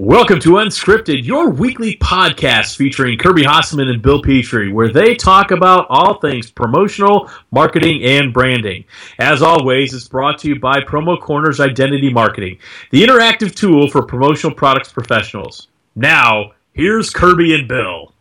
Welcome 0.00 0.38
to 0.42 0.50
Unscripted, 0.50 1.24
your 1.24 1.50
weekly 1.50 1.96
podcast 1.96 2.76
featuring 2.76 3.18
Kirby 3.18 3.42
Hasseman 3.42 3.90
and 3.90 4.00
Bill 4.00 4.22
Petrie, 4.22 4.72
where 4.72 4.92
they 4.92 5.16
talk 5.16 5.50
about 5.50 5.88
all 5.90 6.20
things 6.20 6.52
promotional, 6.52 7.28
marketing, 7.50 8.04
and 8.04 8.32
branding. 8.32 8.84
As 9.18 9.42
always, 9.42 9.92
it's 9.92 10.06
brought 10.06 10.38
to 10.38 10.48
you 10.50 10.60
by 10.60 10.82
Promo 10.82 11.20
Corners 11.20 11.58
Identity 11.58 12.12
Marketing, 12.12 12.60
the 12.92 13.02
interactive 13.02 13.56
tool 13.56 13.90
for 13.90 14.02
promotional 14.02 14.54
products 14.54 14.92
professionals. 14.92 15.66
Now, 15.96 16.52
here's 16.74 17.10
Kirby 17.10 17.52
and 17.56 17.66
Bill. 17.66 18.14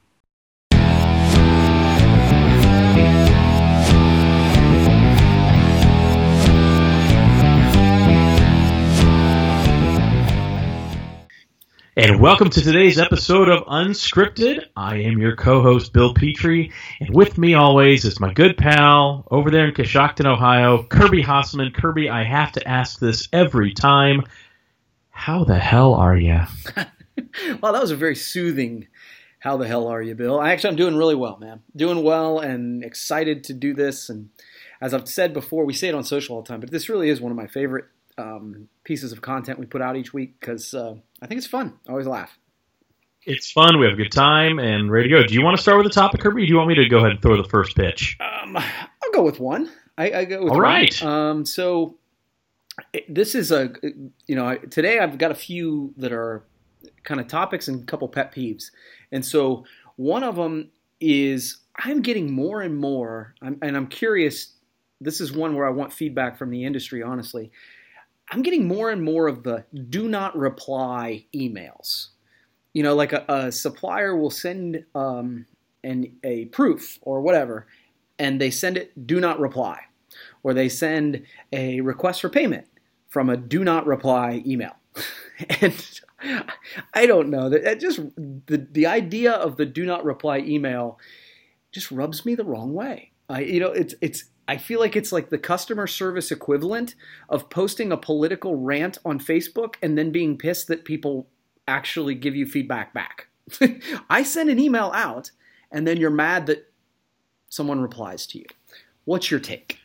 And 11.98 12.21
welcome 12.21 12.52
to 12.52 12.61
today's 12.61 13.00
episode 13.00 13.50
of 13.50 13.64
Unscripted. 13.64 14.65
I 14.75 14.97
am 14.97 15.18
your 15.18 15.36
co-host 15.36 15.93
Bill 15.93 16.14
Petrie, 16.14 16.71
and 17.00 17.10
with 17.11 17.39
me 17.39 17.55
always 17.55 18.05
is 18.05 18.19
my 18.19 18.32
good 18.32 18.55
pal 18.55 19.28
over 19.32 19.50
there 19.50 19.68
in 19.68 19.74
Coshocton, 19.74 20.28
Ohio, 20.28 20.83
Kirby 20.83 21.24
Hasseman. 21.24 21.74
Kirby, 21.74 22.07
I 22.07 22.24
have 22.24 22.52
to 22.52 22.68
ask 22.68 23.00
this 23.00 23.28
every 23.33 23.74
time. 23.74 24.21
How 25.10 25.43
the 25.43 25.57
hell 25.57 25.96
are 25.96 26.15
you? 26.15 26.41
well, 27.64 27.74
that 27.74 27.82
was 27.82 27.89
a 27.89 27.96
very 27.96 28.16
soothing. 28.16 28.88
How 29.39 29.57
the 29.57 29.68
hell 29.68 29.88
are 29.88 30.04
you, 30.04 30.14
Bill? 30.14 30.39
Actually 30.39 30.69
I'm 30.69 30.75
doing 30.75 30.97
really 30.97 31.16
well, 31.16 31.38
man. 31.38 31.64
Doing 31.75 32.03
well 32.03 32.38
and 32.38 32.83
excited 32.83 33.44
to 33.45 33.55
do 33.55 33.73
this. 33.73 34.08
And 34.08 34.30
as 34.81 34.94
I've 34.94 35.09
said 35.09 35.33
before, 35.33 35.66
we 35.66 35.73
say 35.73 35.88
it 35.88 35.95
on 35.95 36.03
social 36.03 36.36
all 36.36 36.44
the 36.44 36.47
time, 36.47 36.59
but 36.59 36.69
this 36.69 36.89
really 36.89 37.09
is 37.09 37.19
one 37.19 37.31
of 37.31 37.38
my 37.38 37.47
favorite 37.47 37.86
um, 38.17 38.67
pieces 38.84 39.12
of 39.12 39.22
content 39.22 39.59
we 39.59 39.66
put 39.66 39.81
out 39.81 39.95
each 39.95 40.14
week 40.14 40.39
because 40.39 40.73
uh, 40.73 40.95
I 41.22 41.28
think 41.28 41.38
it's 41.38 41.48
fun. 41.48 41.80
I 41.88 41.92
always 41.92 42.08
laugh. 42.08 42.38
It's 43.23 43.52
fun. 43.52 43.78
We 43.78 43.86
have 43.86 43.94
a 43.94 43.98
good 43.98 44.12
time 44.12 44.58
and 44.58 44.89
ready 44.89 45.09
to 45.09 45.16
go. 45.16 45.23
Do 45.28 45.34
you 45.34 45.44
want 45.44 45.58
to 45.58 45.61
start 45.61 45.78
with 45.78 45.86
the 45.86 45.94
topic, 45.94 46.22
Kirby? 46.22 46.44
Or 46.44 46.45
do 46.45 46.50
you 46.50 46.58
want 46.58 46.69
me 46.69 46.75
to 46.75 46.88
go 46.88 47.00
ahead 47.00 47.11
and 47.11 47.22
throw 47.22 47.36
the 47.36 47.47
first 47.50 47.75
pitch? 47.75 48.17
Um, 48.22 48.56
I'll 48.56 49.11
go 49.14 49.22
with 49.22 49.39
one. 49.39 49.69
I, 49.97 50.11
I 50.11 50.25
go 50.25 50.44
with 50.44 50.53
All 50.53 50.61
right. 50.61 50.95
One. 51.02 51.11
Um, 51.11 51.45
so 51.45 51.97
this 53.09 53.36
is 53.36 53.52
a 53.52 53.73
you 54.28 54.36
know 54.36 54.56
today 54.56 55.00
I've 55.00 55.17
got 55.17 55.31
a 55.31 55.36
few 55.36 55.94
that 55.97 56.13
are 56.13 56.44
kind 57.03 57.19
of 57.19 57.28
topics 57.28 57.67
and 57.67 57.84
a 57.84 57.86
couple 57.86 58.08
pet 58.08 58.34
peeves, 58.34 58.72
and 59.11 59.25
so 59.25 59.66
one 59.97 60.23
of 60.23 60.36
them 60.36 60.69
is 61.02 61.58
I'm 61.75 62.02
getting 62.02 62.31
more 62.31 62.61
and 62.61 62.78
more, 62.78 63.36
and 63.41 63.58
I'm 63.61 63.88
curious. 63.88 64.53
This 65.00 65.22
is 65.22 65.31
one 65.31 65.56
where 65.56 65.67
I 65.67 65.69
want 65.69 65.94
feedback 65.94 66.38
from 66.38 66.50
the 66.50 66.63
industry, 66.63 67.03
honestly. 67.03 67.52
I'm 68.30 68.42
getting 68.42 68.67
more 68.67 68.89
and 68.89 69.03
more 69.03 69.28
of 69.28 69.44
the 69.44 69.66
do 69.89 70.08
not 70.08 70.38
reply 70.38 71.25
emails. 71.36 72.09
You 72.73 72.84
know, 72.84 72.95
like 72.95 73.14
a, 73.14 73.25
a 73.28 73.52
supplier 73.52 74.16
will 74.16 74.30
send 74.30 74.86
um, 74.94 75.45
an, 75.84 76.17
a 76.23 76.45
proof 76.45 77.00
or 77.02 77.22
whatever, 77.22 77.67
and 78.19 78.39
they 78.39 78.52
send 78.52 78.78
it 78.78 79.08
do 79.08 79.19
not 79.19 79.39
reply, 79.39 79.80
or 80.44 80.53
they 80.53 80.69
send 80.69 81.23
a 81.52 81.81
request 81.81 82.22
for 82.22 82.30
payment 82.30 82.67
from 83.08 83.30
a 83.30 83.38
do 83.38 83.64
not 83.64 83.88
reply 83.88 84.44
email. 84.45 84.75
and 85.62 86.02
I 86.94 87.06
don't 87.06 87.30
know 87.30 87.50
that 87.50 87.80
just 87.80 88.00
the 88.17 88.67
the 88.72 88.88
idea 88.88 89.31
of 89.31 89.58
the 89.58 89.66
do 89.66 89.86
not 89.86 90.03
reply 90.03 90.39
email 90.39 91.00
just 91.72 91.91
rubs 91.91 92.25
me 92.25 92.36
the 92.36 92.44
wrong 92.44 92.73
way. 92.73 93.12
I, 93.30 93.41
you 93.41 93.59
know, 93.59 93.72
it's 93.72 93.95
it's 94.02 94.25
I 94.48 94.58
feel 94.58 94.80
like 94.80 94.95
it's 94.95 95.12
like 95.12 95.30
the 95.30 95.38
customer 95.38 95.88
service 95.88 96.31
equivalent 96.31 96.95
of 97.30 97.50
posting 97.50 97.92
a 97.92 97.98
political 97.98 98.56
rant 98.56 98.98
on 99.03 99.20
Facebook 99.20 99.76
and 99.81 99.98
then 99.98 100.12
being 100.12 100.38
pissed 100.38 100.67
that 100.67 100.86
people 100.86 101.28
actually 101.67 102.16
give 102.16 102.36
you 102.36 102.45
feedback 102.45 102.94
back. 102.94 103.28
I 104.09 104.23
send 104.23 104.50
an 104.50 104.59
email 104.59 104.92
out 104.94 105.31
and 105.72 105.86
then 105.86 105.98
you're 105.98 106.09
mad 106.09 106.45
that 106.48 106.72
someone 107.50 107.81
replies 107.81 108.25
to 108.28 108.40
you. 108.40 108.45
What's 109.06 109.30
your 109.30 109.40
take? 109.40 109.80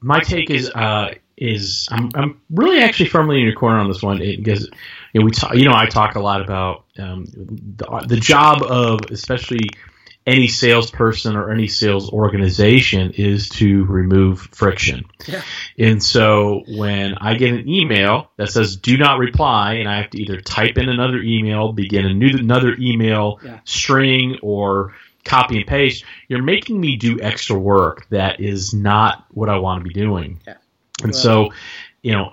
My 0.00 0.20
take 0.20 0.48
is 0.50 0.70
uh, 0.70 1.14
is 1.36 1.88
I'm, 1.90 2.10
I'm 2.14 2.40
really 2.50 2.80
actually 2.80 3.08
firmly 3.08 3.38
in 3.38 3.44
your 3.44 3.54
corner 3.54 3.78
on 3.78 3.88
this 3.88 4.02
one 4.02 4.18
because 4.18 4.68
you 5.12 5.20
know 5.20 5.24
we 5.24 5.30
talk, 5.30 5.54
you 5.54 5.64
know 5.64 5.74
I 5.74 5.86
talk 5.86 6.14
a 6.14 6.20
lot 6.20 6.40
about 6.40 6.84
um, 6.98 7.26
the, 7.26 8.04
the 8.08 8.16
job 8.16 8.62
of 8.62 9.00
especially 9.10 9.68
any 10.30 10.46
salesperson 10.48 11.36
or 11.36 11.50
any 11.50 11.66
sales 11.66 12.10
organization 12.10 13.12
is 13.16 13.48
to 13.48 13.84
remove 13.86 14.40
friction. 14.52 15.04
Yeah. 15.26 15.42
And 15.78 16.02
so 16.02 16.62
when 16.68 17.14
I 17.14 17.34
get 17.34 17.52
an 17.52 17.68
email 17.68 18.30
that 18.36 18.50
says 18.50 18.76
do 18.76 18.96
not 18.96 19.18
reply 19.18 19.74
and 19.74 19.88
I 19.88 19.96
have 20.00 20.10
to 20.10 20.20
either 20.22 20.40
type 20.40 20.78
in 20.78 20.88
another 20.88 21.18
email, 21.18 21.72
begin 21.72 22.06
a 22.06 22.14
new 22.14 22.30
another 22.38 22.76
email 22.78 23.40
Yeah. 23.44 23.60
string 23.64 24.38
or 24.42 24.94
copy 25.24 25.58
and 25.58 25.66
paste, 25.66 26.04
you're 26.28 26.42
making 26.42 26.80
me 26.80 26.96
do 26.96 27.20
extra 27.20 27.58
work 27.58 28.06
that 28.10 28.40
is 28.40 28.72
not 28.72 29.24
what 29.30 29.48
I 29.48 29.58
want 29.58 29.82
to 29.82 29.88
be 29.88 29.94
doing. 29.94 30.40
Yeah. 30.46 30.54
And 31.02 31.12
Well- 31.12 31.20
so 31.22 31.52
you 32.02 32.12
know, 32.12 32.32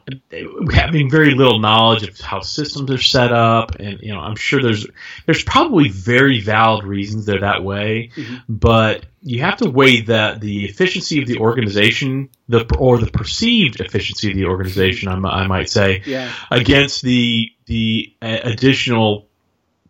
having 0.72 1.10
very 1.10 1.34
little 1.36 1.60
knowledge 1.60 2.04
of 2.08 2.18
how 2.22 2.40
systems 2.40 2.90
are 2.90 2.98
set 2.98 3.34
up, 3.34 3.76
and 3.80 4.00
you 4.02 4.14
know, 4.14 4.20
I'm 4.20 4.38
sure 4.38 4.62
there's 4.62 4.88
there's 5.26 5.44
probably 5.44 5.90
very 5.90 6.40
valid 6.40 6.86
reasons 6.86 7.26
they're 7.26 7.42
that 7.42 7.64
way, 7.64 8.12
Mhm. 8.16 8.44
but 8.48 9.06
you 9.24 9.42
have 9.42 9.58
to 9.58 9.70
weigh 9.70 10.02
that 10.02 10.40
the 10.40 10.66
efficiency 10.66 11.22
of 11.22 11.28
the 11.28 11.40
organization, 11.40 12.30
the 12.48 12.66
or 12.78 12.98
the 12.98 13.12
perceived 13.12 13.82
efficiency 13.82 14.30
of 14.30 14.38
the 14.38 14.46
organization, 14.46 15.10
I, 15.10 15.16
I 15.16 15.48
might 15.48 15.70
say, 15.70 16.02
Yeah. 16.06 16.32
against 16.50 17.02
the 17.02 17.50
the 17.66 18.14
additional 18.22 19.28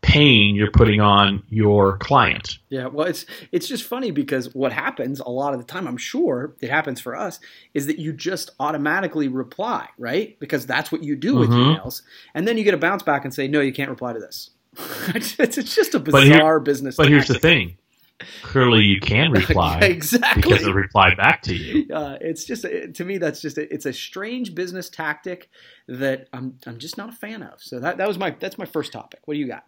pain 0.02 0.56
you're 0.56 0.72
putting 0.72 1.02
on 1.02 1.44
your 1.50 1.97
client. 1.97 2.58
Yeah, 2.69 2.88
well, 2.88 3.08
it's 3.08 3.25
it's 3.52 3.68
just 3.68 3.84
funny 3.84 4.12
because 4.12 4.53
what 4.53 4.72
happens 4.72 5.19
a 5.19 5.30
lot 5.30 5.53
of 5.53 5.59
the 5.59 5.66
time, 5.66 5.88
I'm 5.88 5.97
sure 5.97 6.56
it 6.62 6.69
happens 6.69 7.02
for 7.02 7.16
us, 7.16 7.40
is 7.74 7.88
that 7.88 8.00
you 8.00 8.13
just 8.13 8.52
automatically 8.59 9.28
reply, 9.28 9.88
right? 9.97 10.40
Because 10.40 10.66
that's 10.66 10.91
what 10.91 11.03
you 11.03 11.16
do 11.16 11.36
with 11.36 11.50
Mhm. 11.50 11.78
emails, 11.80 12.02
and 12.34 12.47
then 12.47 12.57
you 12.57 12.63
get 12.63 12.74
a 12.74 12.78
bounce 12.78 13.03
back 13.03 13.25
and 13.25 13.34
say, 13.34 13.47
"No, 13.47 13.59
you 13.62 13.74
can't 13.74 13.90
reply 13.90 14.13
to 14.13 14.19
this." 14.19 14.52
it's, 15.16 15.40
it's 15.40 15.75
just 15.75 15.96
a 15.96 16.00
But 16.00 16.24
here- 16.24 16.34
bizarre 16.34 16.59
business. 16.59 16.96
But 16.96 17.07
here's 17.09 17.28
the 17.28 17.40
thing: 17.40 17.78
clearly, 18.44 18.84
you 18.84 19.00
can 19.00 19.31
reply 19.41 19.80
exactly. 19.80 20.41
because 20.44 20.68
it 20.68 20.74
replied 20.74 21.18
back 21.18 21.41
to 21.44 21.56
you. 21.56 21.88
uh, 21.94 22.18
it's 22.22 22.46
just 22.46 22.63
to 22.94 23.06
me 23.06 23.18
that's 23.18 23.41
just 23.41 23.57
a, 23.57 23.74
it's 23.74 23.86
a 23.86 23.94
strange 23.94 24.53
business 24.53 24.90
tactic 24.90 25.50
that 25.88 26.28
I'm 26.34 26.59
I'm 26.68 26.78
just 26.78 26.97
not 26.97 27.09
a 27.09 27.13
fan 27.13 27.41
of. 27.41 27.62
So 27.62 27.80
that 27.80 27.97
that 27.97 28.07
was 28.07 28.18
my 28.19 28.31
that's 28.40 28.57
my 28.57 28.66
first 28.66 28.91
topic. 28.94 29.22
What 29.25 29.34
do 29.34 29.40
you 29.40 29.47
got? 29.47 29.63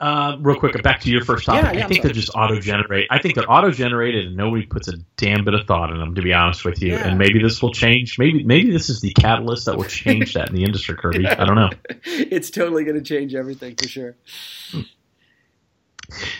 Uh, 0.00 0.36
real 0.40 0.56
quick, 0.56 0.80
back 0.84 1.00
to 1.00 1.10
your 1.10 1.24
first 1.24 1.44
topic. 1.44 1.64
Yeah, 1.64 1.72
yeah, 1.80 1.84
I 1.84 1.88
think 1.88 2.02
they're 2.04 2.12
just 2.12 2.30
auto 2.34 2.60
generate. 2.60 3.08
I 3.10 3.18
think 3.18 3.34
they're 3.34 3.50
auto 3.50 3.72
generated, 3.72 4.26
and 4.26 4.36
nobody 4.36 4.64
puts 4.64 4.86
a 4.86 4.92
damn 5.16 5.44
bit 5.44 5.54
of 5.54 5.66
thought 5.66 5.90
in 5.90 5.98
them. 5.98 6.14
To 6.14 6.22
be 6.22 6.32
honest 6.32 6.64
with 6.64 6.80
you, 6.80 6.92
Yeah. 6.92 7.08
and 7.08 7.18
maybe 7.18 7.40
this 7.42 7.60
will 7.60 7.72
change. 7.72 8.16
Maybe 8.16 8.44
maybe 8.44 8.70
this 8.70 8.88
is 8.90 9.00
the 9.00 9.12
catalyst 9.12 9.66
that 9.66 9.76
will 9.76 9.84
change 9.88 10.34
that 10.34 10.50
in 10.50 10.54
the 10.54 10.62
industry, 10.62 10.94
Kirby. 10.96 11.26
I 11.26 11.44
don't 11.44 11.56
know. 11.56 11.70
it's 12.04 12.50
totally 12.50 12.84
going 12.84 12.96
to 12.96 13.02
change 13.02 13.34
everything 13.34 13.74
for 13.74 13.88
sure. 13.88 14.14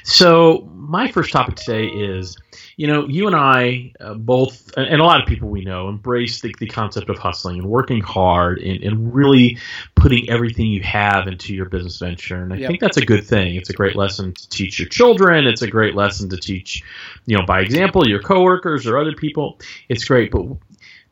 So 0.03 0.71
my 0.75 1.11
first 1.11 1.33
topic 1.33 1.57
today 1.57 1.87
is, 1.87 2.37
you 2.77 2.87
know, 2.87 3.07
you 3.09 3.27
and 3.27 3.37
I 3.37 3.93
uh, 4.01 4.15
both, 4.15 4.73
and 4.77 5.01
a 5.01 5.05
lot 5.05 5.21
of 5.21 5.29
people 5.29 5.49
we 5.49 5.63
know, 5.63 5.89
embrace 5.89 6.41
the, 6.41 6.55
the 6.59 6.67
concept 6.67 7.11
of 7.11 7.19
hustling 7.19 7.59
and 7.59 7.69
working 7.69 8.01
hard 8.01 8.59
and, 8.59 8.83
and 8.83 9.15
really 9.15 9.59
putting 9.95 10.31
everything 10.31 10.67
you 10.67 10.83
have 10.83 11.27
into 11.29 11.55
your 11.55 11.67
business 11.67 11.99
venture. 11.99 12.37
And 12.37 12.53
I 12.53 12.57
Yep. 12.57 12.69
think 12.69 12.81
that's 12.81 12.97
a 12.97 13.05
good 13.05 13.25
thing. 13.25 13.57
It's 13.57 13.71
a 13.71 13.75
great 13.75 13.97
lesson 13.97 14.33
to 14.33 14.49
teach 14.49 14.79
your 14.79 14.89
children. 14.89 15.47
It's 15.47 15.63
a 15.63 15.69
great 15.69 15.95
lesson 15.95 16.31
to 16.31 16.37
teach, 16.37 16.83
you 17.27 17.37
know, 17.37 17.45
by 17.45 17.61
example, 17.61 18.09
your 18.09 18.23
coworkers 18.23 18.87
or 18.87 18.99
other 18.99 19.15
people. 19.15 19.59
It's 19.89 20.05
great, 20.05 20.31
but 20.31 20.47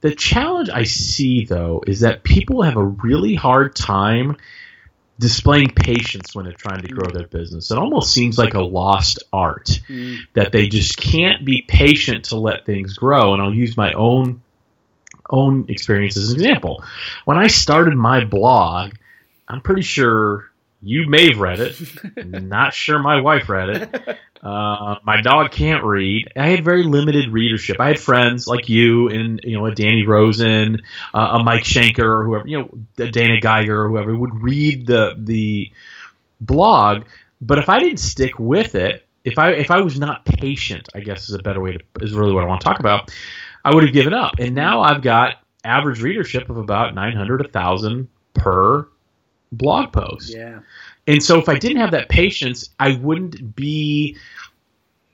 the 0.00 0.14
challenge 0.14 0.70
I 0.70 0.84
see 0.84 1.44
though 1.44 1.82
is 1.86 2.00
that 2.00 2.22
people 2.22 2.62
have 2.62 2.76
a 2.76 2.84
really 2.84 3.34
hard 3.34 3.74
time 3.74 4.36
displaying 5.18 5.70
patience 5.70 6.34
when 6.34 6.44
they're 6.44 6.54
trying 6.54 6.82
to 6.82 6.88
grow 6.88 7.10
their 7.10 7.26
business. 7.26 7.70
It 7.70 7.78
almost 7.78 8.12
seems 8.12 8.36
like 8.36 8.54
a 8.54 8.60
lost 8.60 9.22
art 9.32 9.80
Mm, 9.88 10.18
that 10.34 10.52
they 10.52 10.68
just 10.68 10.96
can't 10.96 11.44
be 11.44 11.62
patient 11.62 12.26
to 12.26 12.36
let 12.36 12.66
things 12.66 12.94
grow. 12.94 13.32
And 13.32 13.42
I'll 13.42 13.54
use 13.54 13.76
my 13.76 13.92
own 13.92 14.42
own 15.28 15.66
experience 15.68 16.16
as 16.16 16.30
an 16.30 16.36
example. 16.36 16.84
When 17.24 17.36
I 17.36 17.48
started 17.48 17.94
my 17.94 18.24
blog, 18.24 18.92
I'm 19.48 19.60
pretty 19.60 19.82
sure 19.82 20.50
you 20.82 21.08
may 21.08 21.28
have 21.30 21.38
read 21.38 21.60
it. 21.60 21.80
Not 22.26 22.74
sure 22.74 22.98
my 22.98 23.20
wife 23.20 23.48
read 23.48 23.70
it. 23.70 24.18
Uh, 24.42 24.96
my 25.02 25.20
dog 25.22 25.50
can't 25.50 25.82
read. 25.82 26.32
I 26.36 26.48
had 26.48 26.64
very 26.64 26.84
limited 26.84 27.30
readership. 27.30 27.80
I 27.80 27.88
had 27.88 27.98
friends 27.98 28.46
like 28.46 28.68
you 28.68 29.08
and 29.08 29.40
you 29.42 29.58
know 29.58 29.66
a 29.66 29.74
Danny 29.74 30.06
Rosen, 30.06 30.82
uh, 31.12 31.38
a 31.40 31.42
Mike 31.42 31.64
Schenker, 31.64 32.04
or 32.04 32.24
whoever 32.24 32.46
you 32.46 32.58
know, 32.58 32.78
a 32.98 33.10
Dana 33.10 33.40
Geiger 33.40 33.84
or 33.84 33.88
whoever 33.88 34.16
would 34.16 34.42
read 34.42 34.86
the 34.86 35.14
the 35.18 35.72
blog. 36.40 37.04
But 37.40 37.58
if 37.58 37.68
I 37.68 37.80
didn't 37.80 37.98
stick 37.98 38.38
with 38.38 38.74
it, 38.74 39.04
if 39.24 39.38
I 39.38 39.52
if 39.52 39.70
I 39.70 39.80
was 39.80 39.98
not 39.98 40.24
patient, 40.24 40.88
I 40.94 41.00
guess 41.00 41.28
is 41.28 41.34
a 41.34 41.42
better 41.42 41.60
way 41.60 41.72
to 41.72 41.80
is 42.00 42.14
really 42.14 42.32
what 42.32 42.44
I 42.44 42.46
want 42.46 42.60
to 42.60 42.64
talk 42.64 42.78
about. 42.78 43.10
I 43.64 43.74
would 43.74 43.82
have 43.82 43.92
given 43.92 44.14
up. 44.14 44.34
And 44.38 44.54
now 44.54 44.82
I've 44.82 45.02
got 45.02 45.42
average 45.64 46.00
readership 46.00 46.48
of 46.48 46.56
about 46.56 46.94
900 46.94 47.40
1000 47.40 48.08
per 48.34 48.88
blog 49.56 49.92
post. 49.92 50.34
Yeah. 50.34 50.60
And 51.06 51.22
so 51.22 51.38
if 51.38 51.48
I 51.48 51.58
didn't 51.58 51.78
have 51.78 51.92
that 51.92 52.08
patience, 52.08 52.70
I 52.78 52.96
wouldn't 52.96 53.54
be 53.54 54.16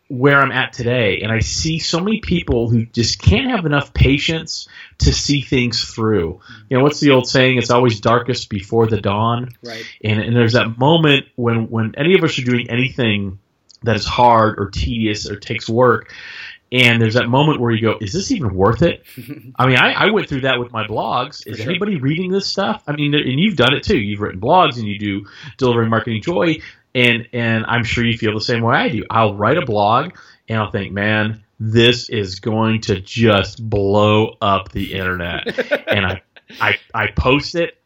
where 0.08 0.40
I'm 0.40 0.52
at 0.52 0.74
today. 0.74 1.20
And 1.22 1.32
I 1.32 1.38
see 1.38 1.78
so 1.78 1.98
many 1.98 2.20
people 2.20 2.68
who 2.68 2.84
just 2.84 3.20
can't 3.20 3.50
have 3.50 3.64
enough 3.64 3.94
patience 3.94 4.68
to 4.98 5.12
see 5.12 5.40
things 5.40 5.82
through. 5.82 6.40
You 6.68 6.76
know, 6.76 6.82
what's 6.82 7.00
the 7.00 7.10
old 7.10 7.26
saying? 7.26 7.56
It's 7.56 7.70
always 7.70 8.00
darkest 8.00 8.50
before 8.50 8.86
the 8.86 9.00
dawn. 9.00 9.54
Right. 9.62 9.84
And, 10.04 10.20
and 10.20 10.36
there's 10.36 10.52
that 10.52 10.78
moment 10.78 11.26
when, 11.36 11.70
when 11.70 11.94
any 11.96 12.14
of 12.14 12.24
us 12.24 12.38
are 12.38 12.44
doing 12.44 12.68
anything 12.68 13.38
that 13.84 13.96
is 13.96 14.04
hard 14.04 14.58
or 14.58 14.70
tedious 14.70 15.30
or 15.30 15.36
takes 15.36 15.68
work, 15.68 16.12
and 16.72 17.00
there's 17.00 17.14
that 17.14 17.28
moment 17.28 17.60
where 17.60 17.70
you 17.70 17.82
go, 17.82 17.98
is 18.00 18.14
this 18.14 18.32
even 18.32 18.54
worth 18.54 18.80
it? 18.80 19.04
I 19.56 19.66
mean, 19.66 19.76
I, 19.76 19.92
I 19.92 20.10
went 20.10 20.28
through 20.28 20.40
that 20.40 20.58
with 20.58 20.72
my 20.72 20.86
blogs. 20.86 21.46
Is 21.46 21.58
sure. 21.58 21.68
anybody 21.68 21.96
reading 21.96 22.32
this 22.32 22.46
stuff? 22.46 22.82
I 22.86 22.92
mean, 22.92 23.14
and 23.14 23.38
you've 23.38 23.56
done 23.56 23.74
it 23.74 23.82
too. 23.82 23.98
You've 23.98 24.20
written 24.20 24.40
blogs 24.40 24.78
and 24.78 24.86
you 24.86 24.98
do 24.98 25.26
delivering 25.58 25.90
marketing 25.90 26.22
joy, 26.22 26.60
and 26.94 27.28
and 27.34 27.66
I'm 27.66 27.84
sure 27.84 28.04
you 28.04 28.16
feel 28.16 28.32
the 28.32 28.40
same 28.40 28.62
way 28.62 28.74
I 28.74 28.88
do. 28.88 29.04
I'll 29.10 29.34
write 29.34 29.58
a 29.58 29.66
blog 29.66 30.16
and 30.48 30.58
I'll 30.58 30.70
think, 30.70 30.92
man, 30.92 31.44
this 31.60 32.08
is 32.08 32.40
going 32.40 32.80
to 32.82 33.00
just 33.00 33.68
blow 33.68 34.36
up 34.40 34.72
the 34.72 34.94
internet, 34.94 35.58
and 35.88 36.06
I 36.06 36.22
I 36.58 36.78
I 36.94 37.06
post 37.08 37.54
it. 37.54 37.81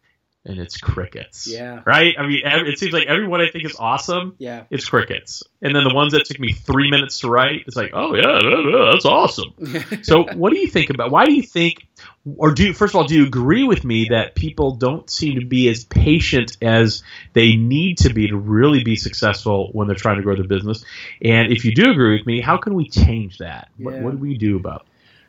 And 0.48 0.60
it's 0.60 0.76
crickets. 0.76 1.48
Yeah. 1.48 1.82
Right? 1.84 2.14
I 2.16 2.26
mean, 2.26 2.42
it 2.44 2.78
seems 2.78 2.92
like 2.92 3.08
everyone 3.08 3.40
I 3.40 3.50
think 3.50 3.64
is 3.64 3.74
awesome 3.78 4.36
Yeah. 4.38 4.62
it's 4.70 4.88
crickets. 4.88 5.42
And 5.60 5.74
then 5.74 5.82
the 5.82 5.92
ones 5.92 6.12
that 6.12 6.24
took 6.24 6.38
me 6.38 6.52
three 6.52 6.88
minutes 6.88 7.20
to 7.20 7.28
write, 7.28 7.64
it's 7.66 7.74
like, 7.74 7.90
oh 7.92 8.14
yeah, 8.14 8.38
yeah, 8.40 8.70
yeah, 8.70 8.90
that's 8.92 9.04
awesome. 9.04 9.52
So 10.04 10.22
what 10.34 10.52
do 10.52 10.58
you 10.60 10.68
think 10.68 10.90
about? 10.90 11.10
Why 11.10 11.26
do 11.26 11.32
you 11.34 11.42
think, 11.42 11.88
or 12.36 12.52
do 12.52 12.66
you, 12.66 12.72
first 12.72 12.94
of 12.94 13.00
all, 13.00 13.06
do 13.08 13.16
you 13.16 13.26
agree 13.26 13.64
with 13.64 13.84
me 13.84 14.08
that 14.10 14.36
people 14.36 14.76
don't 14.76 15.10
seem 15.10 15.40
to 15.40 15.46
be 15.46 15.68
as 15.68 15.84
patient 15.84 16.56
as 16.62 17.02
they 17.32 17.56
need 17.56 17.98
to 17.98 18.12
be 18.14 18.28
to 18.28 18.36
really 18.36 18.84
be 18.84 18.94
successful 18.94 19.70
when 19.72 19.88
they're 19.88 19.96
trying 19.96 20.18
to 20.18 20.22
grow 20.22 20.36
their 20.36 20.46
business? 20.46 20.84
And 21.20 21.52
if 21.52 21.64
you 21.64 21.74
do 21.74 21.90
agree 21.90 22.16
with 22.18 22.26
me, 22.26 22.40
how 22.40 22.56
can 22.56 22.74
we 22.74 22.88
change 22.88 23.38
that? 23.38 23.68
What, 23.78 23.98
what 24.00 24.10
do 24.12 24.18
we 24.18 24.38
do 24.38 24.56
about? 24.56 24.82
it? 24.82 24.86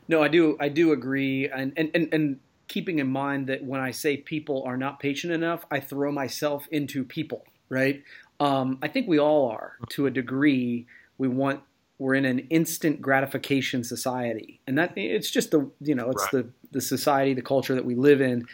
No, 0.10 0.22
I 0.24 0.28
do. 0.30 0.56
I 0.60 0.70
do 0.70 0.92
agree, 0.94 1.50
and 1.50 1.74
and 1.76 1.92
and. 1.94 2.14
and 2.14 2.40
Keeping 2.68 3.00
in 3.00 3.08
mind 3.08 3.48
that 3.48 3.64
when 3.64 3.80
I 3.80 3.92
say 3.92 4.18
people 4.18 4.64
are 4.66 4.78
not 4.78 5.00
patient 5.00 5.34
enough, 5.34 5.66
I 5.72 5.80
throw 5.80 6.12
myself 6.12 6.68
into 6.72 7.04
people, 7.04 7.46
right? 7.70 8.04
Um, 8.40 8.78
I 8.82 8.88
think 8.88 9.08
we 9.08 9.20
all 9.20 9.50
are 9.50 9.78
to 9.90 10.06
a 10.06 10.12
degree. 10.12 10.86
We 11.18 11.28
want 11.28 11.62
we're 12.00 12.14
in 12.14 12.26
an 12.26 12.40
instant 12.50 13.02
gratification 13.02 13.84
society, 13.84 14.60
and 14.68 14.78
that 14.78 14.94
it's 14.96 15.32
just 15.32 15.52
the 15.52 15.70
you 15.82 15.96
know 15.96 16.12
it's 16.12 16.24
Right. 16.34 16.44
the 16.44 16.50
the 16.72 16.82
society, 16.82 17.34
the 17.34 17.42
culture 17.42 17.74
that 17.76 17.86
we 17.86 17.96
live 17.96 18.22
in. 18.22 18.46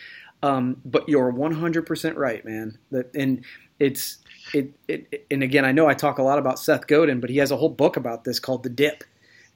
Um, 0.44 0.82
but 0.84 1.08
you're 1.08 1.32
100% 1.32 2.18
right, 2.18 2.44
man. 2.44 2.78
That 2.92 3.10
and 3.16 3.44
it's 3.80 4.18
it, 4.54 4.74
it 4.88 5.26
and 5.32 5.42
again, 5.42 5.66
I 5.66 5.72
know 5.72 5.88
I 5.88 5.94
talk 5.94 6.18
a 6.20 6.24
lot 6.24 6.38
about 6.38 6.60
Seth 6.60 6.88
Godin, 6.88 7.20
but 7.20 7.30
he 7.30 7.38
has 7.38 7.52
a 7.52 7.58
whole 7.58 7.70
book 7.70 7.98
about 7.98 8.24
this 8.24 8.40
called 8.40 8.64
The 8.64 8.70
Dip. 8.70 9.04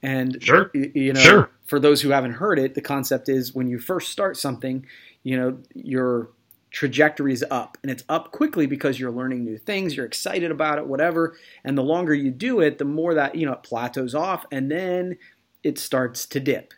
And 0.03 0.41
Sure. 0.41 0.71
you 0.73 1.13
know, 1.13 1.19
Sure. 1.19 1.49
for 1.65 1.79
those 1.79 2.01
who 2.01 2.09
haven't 2.09 2.33
heard 2.33 2.59
it, 2.59 2.75
the 2.75 2.81
concept 2.81 3.29
is 3.29 3.53
when 3.55 3.67
you 3.67 3.79
first 3.79 4.11
start 4.11 4.38
something, 4.38 4.85
you 5.23 5.38
know, 5.38 5.57
your 5.73 6.29
trajectory 6.69 7.33
is 7.33 7.44
up 7.49 7.77
and 7.81 7.89
it's 7.89 8.03
up 8.09 8.31
quickly 8.31 8.67
because 8.67 8.99
you're 8.99 9.11
learning 9.11 9.44
new 9.44 9.57
things, 9.57 9.95
you're 9.97 10.05
excited 10.05 10.51
about 10.51 10.77
it, 10.77 10.85
whatever. 10.85 11.35
And 11.63 11.77
the 11.77 11.83
longer 11.83 12.13
you 12.13 12.29
do 12.29 12.59
it, 12.59 12.77
the 12.77 12.85
more 12.85 13.13
that, 13.15 13.35
you 13.35 13.45
know, 13.45 13.53
it 13.53 13.63
plateaus 13.63 14.13
off 14.13 14.45
and 14.51 14.69
then 14.69 15.17
it 15.63 15.79
starts 15.79 16.25
to 16.27 16.39
dip. 16.39 16.73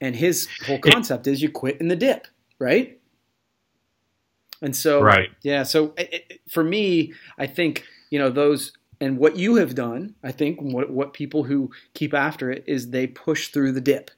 And 0.00 0.16
his 0.16 0.48
whole 0.66 0.78
concept 0.80 1.26
is 1.26 1.40
you 1.42 1.50
quit 1.50 1.80
in 1.80 1.88
the 1.88 1.96
dip, 1.96 2.26
right? 2.58 2.98
And 4.60 4.74
so, 4.74 5.02
Right. 5.02 5.30
yeah. 5.42 5.62
So 5.62 5.94
it, 5.96 6.26
it, 6.30 6.40
for 6.48 6.64
me, 6.64 7.12
I 7.38 7.46
think 7.46 7.84
you 8.10 8.18
know 8.18 8.30
those 8.30 8.72
and 9.04 9.18
what 9.18 9.36
you 9.36 9.56
have 9.56 9.74
done. 9.74 10.14
I 10.22 10.32
think 10.32 10.60
what 10.60 10.90
what 10.90 11.12
people 11.12 11.44
who 11.44 11.70
keep 11.94 12.14
after 12.14 12.50
it 12.50 12.64
is 12.66 12.90
they 12.90 13.06
push 13.06 13.48
through 13.48 13.72
the 13.72 13.80
dip, 13.80 14.10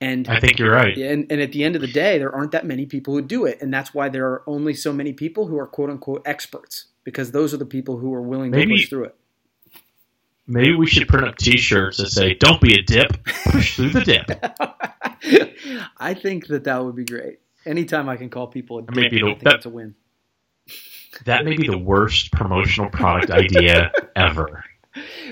and 0.00 0.28
I 0.28 0.38
think 0.40 0.58
you're 0.58 0.72
right. 0.72 0.96
and, 0.96 1.26
and 1.30 1.40
at 1.40 1.52
the 1.52 1.64
end 1.64 1.74
of 1.76 1.80
the 1.80 1.92
day, 1.92 2.18
there 2.18 2.34
aren't 2.34 2.52
that 2.52 2.66
many 2.66 2.86
people 2.86 3.14
who 3.14 3.22
do 3.22 3.44
it, 3.46 3.58
and 3.62 3.72
that's 3.72 3.94
why 3.94 4.08
there 4.08 4.26
are 4.26 4.42
only 4.46 4.74
so 4.74 4.92
many 4.92 5.12
people 5.12 5.46
who 5.46 5.58
are 5.58 5.66
quote 5.66 5.90
unquote 5.90 6.22
experts 6.26 6.86
because 7.04 7.32
those 7.32 7.54
are 7.54 7.56
the 7.58 7.66
people 7.66 7.96
who 7.98 8.12
are 8.14 8.22
willing 8.22 8.50
Maybe- 8.50 8.66
to 8.76 8.82
push 8.82 8.88
through 8.88 9.04
it. 9.04 9.16
Maybe 10.46 10.74
we 10.74 10.86
should 10.88 11.06
print 11.06 11.28
up 11.28 11.36
T-shirts 11.36 11.98
that 11.98 12.08
say, 12.10 12.34
"Don't 12.34 12.60
be 12.60 12.74
a 12.78 12.82
dip, 12.82 13.22
push 13.52 13.76
through 13.76 13.90
the 13.90 14.00
dip." 14.00 14.28
I 15.98 16.14
think 16.14 16.48
that 16.48 16.64
that 16.64 16.84
would 16.84 16.96
be 16.96 17.04
great. 17.04 17.38
Anytime 17.64 18.08
I 18.08 18.16
can 18.16 18.30
call 18.30 18.46
people 18.48 18.78
a 18.78 18.82
dip, 18.82 18.94
the- 18.94 19.06
I 19.06 19.10
think 19.10 19.38
that- 19.40 19.44
that's 19.44 19.66
a 19.66 19.70
win. 19.70 19.94
That 21.24 21.44
may 21.44 21.56
be 21.56 21.66
the 21.66 21.78
worst 21.78 22.32
promotional 22.32 22.90
product 22.90 23.30
idea 23.30 23.92
ever. 24.16 24.64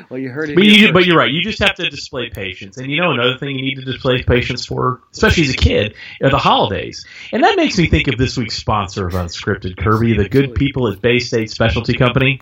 Well, 0.09 0.19
you 0.19 0.31
heard 0.31 0.51
it. 0.51 0.55
But, 0.55 0.65
you, 0.65 0.93
but 0.93 1.05
you're 1.05 1.19
right. 1.19 1.31
You 1.31 1.43
just 1.43 1.59
have 1.61 1.75
to 1.77 1.91
display 1.91 2.31
patience. 2.31 2.77
And 2.77 2.91
you 2.91 3.01
know 3.01 3.11
another 3.11 3.37
thing 3.39 3.57
you 3.57 3.63
need 3.63 3.75
to 3.77 3.85
display 3.85 4.23
patience 4.23 4.65
for, 4.65 5.03
especially 5.13 5.45
as 5.45 5.51
a 5.51 5.57
kid, 5.57 5.95
are 6.23 6.31
the 6.31 6.39
holidays. 6.39 7.05
And 7.33 7.43
that 7.43 7.57
makes 7.57 7.77
me 7.77 7.87
think 7.89 8.09
of 8.09 8.17
this 8.19 8.37
week's 8.37 8.57
sponsor 8.57 9.07
of 9.07 9.15
Unscripted, 9.15 9.77
Kirby, 9.77 10.17
the 10.17 10.29
good 10.29 10.55
people 10.55 10.89
at 10.89 11.01
Bay 11.01 11.19
State 11.19 11.51
Specialty 11.51 11.95
Company. 11.95 12.41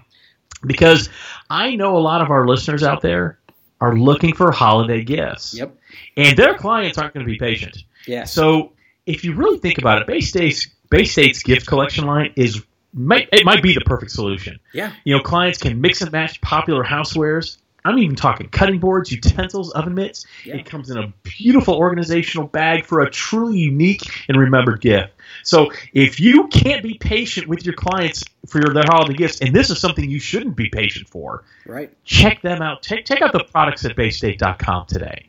Because 0.66 1.08
I 1.48 1.76
know 1.76 1.96
a 1.96 2.00
lot 2.00 2.20
of 2.20 2.30
our 2.30 2.46
listeners 2.46 2.82
out 2.82 3.02
there 3.02 3.38
are 3.80 3.96
looking 3.96 4.34
for 4.34 4.50
holiday 4.52 5.02
gifts. 5.02 5.54
Yep. 5.54 5.76
And 6.16 6.36
their 6.36 6.54
clients 6.54 6.98
aren't 6.98 7.14
going 7.14 7.26
to 7.26 7.30
be 7.30 7.38
patient. 7.38 7.78
Yes. 8.06 8.32
So 8.32 8.72
if 9.06 9.24
you 9.24 9.34
really 9.34 9.58
think 9.58 9.78
about 9.78 10.00
it, 10.00 10.06
Bay 10.06 10.20
State's 10.20 10.68
Bay 10.90 11.04
State's 11.04 11.42
gift 11.42 11.66
collection 11.66 12.06
line 12.06 12.32
is 12.36 12.62
might 12.96 13.28
it 13.32 13.44
might 13.44 13.62
be 13.62 13.75
the 13.75 13.82
perfect 13.82 14.10
solution. 14.10 14.58
yeah. 14.72 14.93
You 15.04 15.16
know, 15.16 15.22
clients 15.22 15.58
can 15.58 15.81
mix 15.81 16.00
and 16.02 16.10
match 16.10 16.40
popular 16.40 16.82
housewares. 16.82 17.58
I'm 17.84 17.98
even 18.00 18.16
talking 18.16 18.48
cutting 18.48 18.81
boards, 18.81 19.12
utensils, 19.12 19.70
oven 19.72 19.94
mitts. 19.94 20.26
Yeah. 20.44 20.56
It 20.56 20.66
comes 20.66 20.90
in 20.90 20.98
a 20.98 21.12
beautiful 21.22 21.75
organizational 21.76 22.48
bag 22.48 22.84
for 22.84 23.00
a 23.02 23.08
truly 23.10 23.58
unique 23.60 24.00
and 24.28 24.37
remembered 24.37 24.81
gift. 24.81 25.12
So 25.44 25.70
if 25.93 26.19
you 26.19 26.48
can't 26.48 26.82
be 26.82 26.94
patient 26.98 27.46
with 27.46 27.64
your 27.64 27.75
clients 27.76 28.25
for 28.48 28.58
your, 28.58 28.75
their 28.75 28.82
holiday 28.87 29.14
gifts, 29.14 29.40
and 29.40 29.54
this 29.54 29.70
is 29.70 29.78
something 29.78 30.10
you 30.10 30.19
shouldn't 30.19 30.56
be 30.56 30.69
patient 30.69 31.08
for, 31.08 31.44
Right. 31.64 31.93
check 32.04 32.43
them 32.43 32.60
out. 32.60 32.82
Check, 32.82 33.04
check 33.04 33.22
out 33.22 33.32
the 33.32 33.44
products 33.44 33.84
at 33.84 33.94
baystate.com 33.94 34.87
today. 34.87 35.28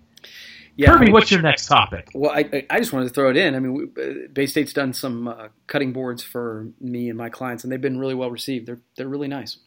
Yeah. 0.78 0.94
Kirby, 0.94 1.10
I- 1.10 1.12
what's 1.12 1.32
your 1.32 1.42
next 1.42 1.66
topic? 1.68 2.10
Well, 2.14 2.32
I, 2.32 2.42
I- 2.54 2.66
I 2.70 2.80
just 2.80 2.94
wanted 2.94 3.08
to 3.10 3.14
throw 3.14 3.30
it 3.30 3.36
in. 3.38 3.56
I 3.56 3.60
mean, 3.60 3.74
we, 3.74 4.04
uh, 4.04 4.14
Bay 4.32 4.46
State's 4.46 4.72
done 4.74 4.94
some 4.94 5.28
uh, 5.28 5.48
cutting 5.68 5.92
boards 5.92 6.24
for 6.24 6.68
me 6.80 7.10
and 7.10 7.18
my 7.18 7.30
clients, 7.30 7.64
and 7.64 7.72
they've 7.74 7.82
been 7.82 8.00
really 8.00 8.16
well 8.16 8.32
received. 8.32 8.68
They're 8.68 8.80
they're 8.96 9.08
really 9.10 9.28
nice. 9.28 9.58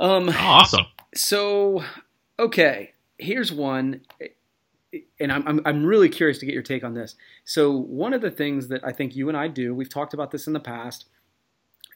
Um, 0.00 0.28
Oh, 0.28 0.34
awesome. 0.38 0.86
so 1.14 1.82
okay, 2.38 2.92
here's 3.18 3.52
one, 3.52 4.00
and 5.20 5.32
I'm, 5.32 5.46
I'm 5.46 5.60
I'm 5.64 5.86
really 5.86 6.08
curious 6.08 6.38
to 6.38 6.46
get 6.46 6.54
your 6.54 6.62
take 6.62 6.84
on 6.84 6.94
this. 6.94 7.14
So 7.44 7.70
one 7.72 8.12
of 8.12 8.20
the 8.20 8.30
things 8.30 8.68
that 8.68 8.84
I 8.84 8.92
think 8.92 9.14
you 9.16 9.28
and 9.28 9.36
I 9.36 9.48
do, 9.48 9.74
we've 9.74 9.88
talked 9.88 10.12
about 10.14 10.30
this 10.32 10.46
in 10.46 10.52
the 10.52 10.60
past, 10.60 11.06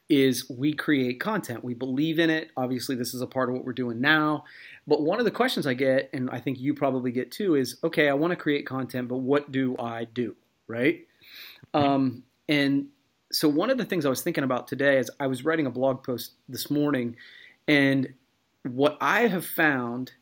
is 0.08 0.48
we 0.48 0.72
create 0.72 1.18
content. 1.18 1.64
We 1.64 1.75
believe 1.75 2.18
in 2.18 2.30
it. 2.30 2.50
Obviously, 2.56 2.94
this 2.94 3.12
is 3.12 3.22
a 3.22 3.26
part 3.26 3.48
of 3.48 3.54
what 3.54 3.64
we're 3.64 3.72
doing 3.72 4.00
now. 4.00 4.44
But 4.86 5.02
one 5.02 5.18
of 5.18 5.25
the 5.25 5.30
questions 5.30 5.66
I 5.66 5.75
get, 5.75 6.10
and 6.12 6.30
I 6.30 6.38
think 6.38 6.60
you 6.60 6.75
probably 6.75 7.10
get 7.10 7.32
too, 7.32 7.56
is 7.56 7.78
okay, 7.82 8.08
I 8.08 8.14
want 8.14 8.30
to 8.30 8.36
create 8.36 8.66
content, 8.66 9.08
but 9.08 9.18
what 9.18 9.50
do 9.50 9.76
I 9.78 10.04
do? 10.04 10.36
Right? 10.68 11.06
Um, 11.75 12.22
and 12.48 12.86
so 13.32 13.48
one 13.48 13.70
of 13.70 13.78
the 13.78 13.84
things 13.84 14.06
I 14.06 14.08
was 14.08 14.22
thinking 14.22 14.44
about 14.44 14.68
today 14.68 14.98
is 14.98 15.10
I 15.18 15.26
was 15.26 15.44
writing 15.44 15.66
a 15.66 15.70
blog 15.70 16.04
post 16.04 16.32
this 16.48 16.70
morning, 16.70 17.16
and 17.66 18.14
what 18.62 18.96
I 19.00 19.26
have 19.28 19.44
found 19.44 20.12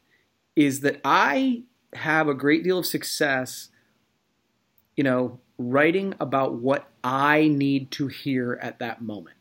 is 0.57 0.81
that 0.81 1.01
I 1.05 1.63
have 1.93 2.29
a 2.29 2.35
great 2.35 2.65
deal 2.65 2.79
of 2.79 2.87
success, 2.87 3.69
you 4.97 5.05
know, 5.05 5.41
writing 5.59 6.15
about 6.21 6.55
what 6.55 6.91
I 7.03 7.49
need 7.49 7.91
to 7.93 8.09
hear 8.09 8.59
at 8.63 8.79
that 8.79 9.03
moment. 9.03 9.37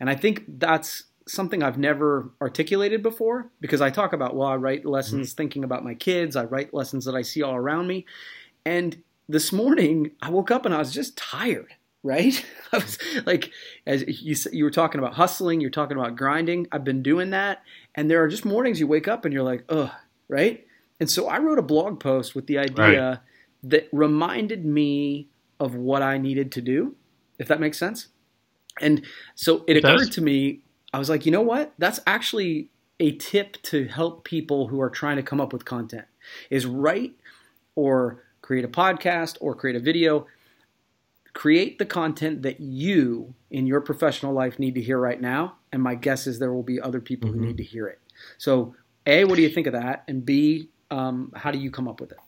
And 0.00 0.08
I 0.08 0.14
think 0.14 0.44
that's 0.48 1.04
something 1.28 1.62
I've 1.62 1.78
never 1.78 2.30
articulated 2.40 3.02
before 3.02 3.50
because 3.60 3.80
I 3.80 3.90
talk 3.90 4.12
about, 4.12 4.34
well, 4.34 4.48
I 4.48 4.56
write 4.56 4.84
lessons 4.84 5.30
mm-hmm. 5.30 5.36
thinking 5.36 5.64
about 5.64 5.84
my 5.84 5.94
kids, 5.94 6.34
I 6.34 6.44
write 6.44 6.74
lessons 6.74 7.04
that 7.04 7.14
I 7.14 7.22
see 7.22 7.42
all 7.42 7.54
around 7.54 7.86
me. 7.86 8.06
And 8.64 9.02
this 9.28 9.52
morning, 9.52 10.12
I 10.20 10.30
woke 10.30 10.50
up 10.50 10.66
and 10.66 10.74
I 10.74 10.78
was 10.78 10.92
just 10.92 11.16
tired, 11.16 11.74
right? 12.02 12.44
I 12.72 12.78
was 12.78 12.98
like, 13.26 13.52
as 13.86 14.04
you, 14.06 14.34
you 14.52 14.64
were 14.64 14.70
talking 14.70 14.98
about 14.98 15.14
hustling, 15.14 15.60
you're 15.60 15.70
talking 15.70 15.96
about 15.96 16.16
grinding. 16.16 16.66
I've 16.72 16.84
been 16.84 17.02
doing 17.02 17.30
that. 17.30 17.62
And 17.94 18.10
there 18.10 18.22
are 18.22 18.28
just 18.28 18.44
mornings 18.44 18.80
you 18.80 18.86
wake 18.86 19.06
up 19.06 19.24
and 19.24 19.32
you're 19.32 19.44
like, 19.44 19.64
ugh, 19.68 19.90
right? 20.28 20.66
And 20.98 21.10
so 21.10 21.28
I 21.28 21.38
wrote 21.38 21.58
a 21.58 21.62
blog 21.62 22.00
post 22.00 22.34
with 22.34 22.46
the 22.46 22.58
idea 22.58 23.22
that 23.62 23.88
reminded 23.92 24.64
me 24.64 25.28
of 25.58 25.74
what 25.74 26.02
I 26.02 26.18
needed 26.18 26.50
to 26.52 26.60
do, 26.60 26.96
if 27.38 27.48
that 27.48 27.60
makes 27.60 27.78
sense. 27.78 28.08
And 28.80 29.02
so 29.34 29.64
it 29.66 29.76
It 29.76 29.80
does. 29.82 30.02
occurred 30.02 30.12
to 30.12 30.20
me, 30.22 30.60
I 30.92 30.98
was 30.98 31.08
like, 31.10 31.24
you 31.26 31.32
know 31.32 31.42
what? 31.42 31.72
That's 31.78 32.00
actually 32.06 32.68
a 32.98 33.12
tip 33.12 33.60
to 33.62 33.86
help 33.86 34.24
people 34.24 34.68
who 34.68 34.80
are 34.80 34.90
trying 34.90 35.16
to 35.16 35.22
come 35.22 35.40
up 35.40 35.52
with 35.52 35.64
content 35.64 36.04
is 36.50 36.66
write 36.66 37.14
or 37.74 38.22
create 38.42 38.64
a 38.64 38.68
podcast 38.68 39.36
or 39.40 39.54
create 39.54 39.76
a 39.76 39.80
video 39.80 40.26
create 41.32 41.78
the 41.78 41.86
content 41.86 42.42
that 42.42 42.58
you 42.60 43.32
in 43.52 43.64
your 43.66 43.80
professional 43.80 44.32
life 44.32 44.58
need 44.58 44.74
to 44.74 44.80
hear 44.80 44.98
right 44.98 45.20
now. 45.20 45.54
And 45.72 45.80
my 45.80 45.94
guess 45.94 46.26
is 46.26 46.40
there 46.40 46.52
will 46.52 46.64
be 46.64 46.80
other 46.80 47.00
people 47.00 47.30
Mhm. 47.30 47.34
who 47.34 47.40
need 47.46 47.56
to 47.58 47.62
hear 47.62 47.86
it. 47.86 48.00
So, 48.36 48.74
A, 49.06 49.24
what 49.24 49.36
do 49.36 49.42
you 49.42 49.48
think 49.48 49.68
of 49.68 49.72
that? 49.74 50.02
And 50.08 50.26
B, 50.26 50.70
um, 50.90 51.32
how 51.36 51.52
do 51.52 51.58
you 51.58 51.70
come 51.70 51.86
up 51.86 52.00
with 52.00 52.10
it? 52.10 52.18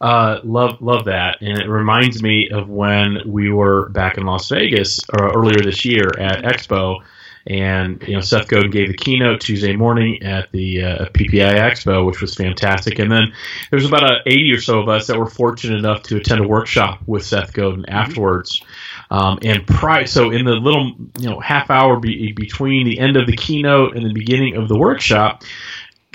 Uh, 0.00 0.40
love 0.44 0.80
love 0.80 1.06
that, 1.06 1.38
and 1.40 1.58
it 1.58 1.68
reminds 1.68 2.22
me 2.22 2.50
of 2.50 2.68
when 2.68 3.18
we 3.26 3.50
were 3.50 3.88
back 3.90 4.18
in 4.18 4.24
Las 4.24 4.48
Vegas 4.48 5.00
uh, 5.10 5.30
earlier 5.34 5.62
this 5.62 5.84
year 5.84 6.10
at 6.18 6.44
Expo, 6.44 7.00
and 7.46 8.02
you 8.06 8.14
know 8.14 8.20
Seth 8.20 8.48
Godin 8.48 8.70
gave 8.70 8.88
the 8.88 8.96
keynote 8.96 9.40
Tuesday 9.40 9.76
morning 9.76 10.22
at 10.22 10.50
the 10.52 10.82
uh, 10.82 11.04
PPAI 11.06 11.54
Expo, 11.54 12.04
which 12.06 12.20
was 12.20 12.34
fantastic. 12.34 12.98
And 12.98 13.10
then 13.10 13.32
there 13.70 13.76
was 13.76 13.86
about 13.86 14.02
a 14.02 14.20
80 14.26 14.52
or 14.52 14.60
so 14.60 14.80
of 14.80 14.88
us 14.88 15.06
that 15.06 15.18
were 15.18 15.26
fortunate 15.26 15.78
enough 15.78 16.02
to 16.04 16.16
attend 16.16 16.44
a 16.44 16.48
workshop 16.48 17.00
with 17.06 17.24
Seth 17.24 17.52
Godin 17.52 17.88
afterwards. 17.88 18.62
Um, 19.10 19.38
and 19.42 19.64
so 20.08 20.30
in 20.30 20.44
the 20.44 20.54
little 20.54 20.94
you 21.18 21.30
know 21.30 21.38
half 21.38 21.70
hour 21.70 22.00
be- 22.00 22.32
between 22.32 22.86
the 22.86 22.98
end 22.98 23.16
of 23.16 23.26
the 23.26 23.36
keynote 23.36 23.96
and 23.96 24.04
the 24.04 24.14
beginning 24.14 24.56
of 24.56 24.68
the 24.68 24.76
workshop. 24.76 25.44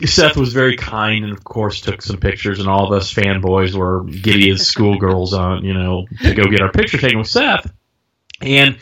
Seth 0.05 0.37
was 0.37 0.53
very 0.53 0.75
kind 0.77 1.23
and, 1.25 1.33
of 1.33 1.43
course, 1.43 1.81
took 1.81 2.01
some 2.01 2.17
pictures, 2.17 2.59
and 2.59 2.67
all 2.67 2.85
of 2.85 2.91
us 2.91 3.13
fanboys 3.13 3.73
were 3.73 4.03
giddy 4.03 4.49
as 4.51 4.65
schoolgirls 4.67 5.33
on, 5.33 5.63
you 5.63 5.73
know, 5.73 6.05
to 6.21 6.33
go 6.33 6.45
get 6.45 6.61
our 6.61 6.71
picture 6.71 6.97
taken 6.97 7.19
with 7.19 7.27
Seth. 7.27 7.71
And 8.41 8.77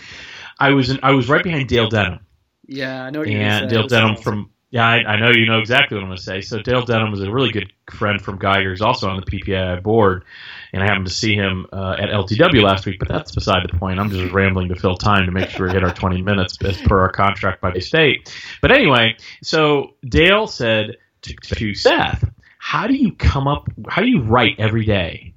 I 0.60 0.72
was 0.72 0.90
in, 0.90 1.00
I 1.04 1.12
was 1.12 1.30
right 1.30 1.44
behind 1.44 1.70
Dale 1.70 1.90
Denham, 1.90 2.20
Yeah, 2.68 3.04
I 3.04 3.10
know 3.10 3.20
what 3.20 3.30
you're 3.30 3.42
and 3.42 3.70
say. 3.70 3.76
Dale 3.76 3.88
Denham 3.88 4.16
from 4.16 4.52
yeah, 4.70 4.86
I, 4.86 4.96
I 4.96 5.20
know 5.20 5.32
you 5.32 5.46
know 5.46 5.60
exactly 5.60 5.96
what 5.96 6.02
I'm 6.02 6.10
going 6.10 6.18
to 6.18 6.24
say. 6.24 6.42
So 6.42 6.62
Dale 6.62 6.84
Denham 6.84 7.10
was 7.10 7.22
a 7.22 7.32
really 7.32 7.52
good 7.52 7.72
friend 7.90 8.22
from 8.22 8.38
Geiger. 8.38 8.72
He's 8.72 8.82
also 8.82 9.08
on 9.10 9.16
the 9.16 9.26
PPAI 9.26 9.82
board, 9.82 10.26
and 10.74 10.84
I 10.84 10.86
happened 10.86 11.08
to 11.08 11.14
see 11.14 11.36
him 11.36 11.68
uh, 11.72 11.96
at 11.98 12.10
LTW 12.10 12.62
last 12.62 12.86
week. 12.86 13.00
But 13.00 13.08
that's 13.08 13.34
beside 13.34 13.68
the 13.68 13.78
point. 13.78 13.98
I'm 13.98 14.10
just 14.10 14.34
rambling 14.34 14.70
to 14.70 14.76
fill 14.76 14.98
time 14.98 15.26
to 15.26 15.32
make 15.32 15.50
sure 15.50 15.68
we 15.68 15.74
hit 15.74 15.86
our 15.86 15.94
20 15.94 16.22
minutes 16.22 16.58
as 16.66 16.82
per 16.82 17.00
our 17.00 17.12
contract 17.12 17.62
by 17.62 17.72
the 17.72 17.80
state. 17.80 18.34
But 18.62 18.72
anyway, 18.72 19.16
so 19.42 19.94
Dale 20.06 20.48
said 20.48 20.98
to, 21.24 21.36
to 21.36 21.74
Seth, 21.74 22.24
"How 22.58 22.88
do 22.88 22.96
you 22.96 23.14
come 23.14 23.48
up? 23.48 23.68
How 23.88 24.02
do 24.02 24.08
you 24.08 24.22
write 24.22 24.60
every 24.60 24.86
day?" 24.86 25.34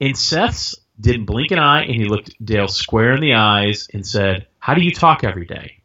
And 0.00 0.16
Seth 0.16 0.74
didn't 1.00 1.26
blink 1.26 1.50
an 1.50 1.58
eye, 1.58 1.84
and 1.84 1.94
he 1.94 2.04
looked 2.04 2.44
Dale 2.44 2.68
square 2.68 3.12
in 3.12 3.20
the 3.20 3.34
eyes 3.34 3.88
and 3.92 4.06
said, 4.06 4.46
"How 4.58 4.74
do 4.74 4.82
you 4.82 4.92
talk 4.92 5.24
every 5.24 5.46
day?" 5.46 5.78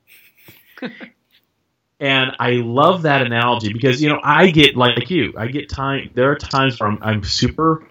And 2.01 2.31
I 2.39 2.53
love 2.53 3.03
that 3.03 3.21
analogy 3.21 3.71
because 3.71 4.01
you 4.01 4.09
know 4.09 4.19
I 4.23 4.49
get 4.49 4.75
like 4.75 5.11
you. 5.11 5.35
I 5.37 5.47
get 5.47 5.69
time. 5.69 6.09
There 6.15 6.31
are 6.31 6.35
times 6.35 6.79
where 6.79 6.89
I'm, 6.89 6.97
I'm 6.99 7.23
super, 7.23 7.85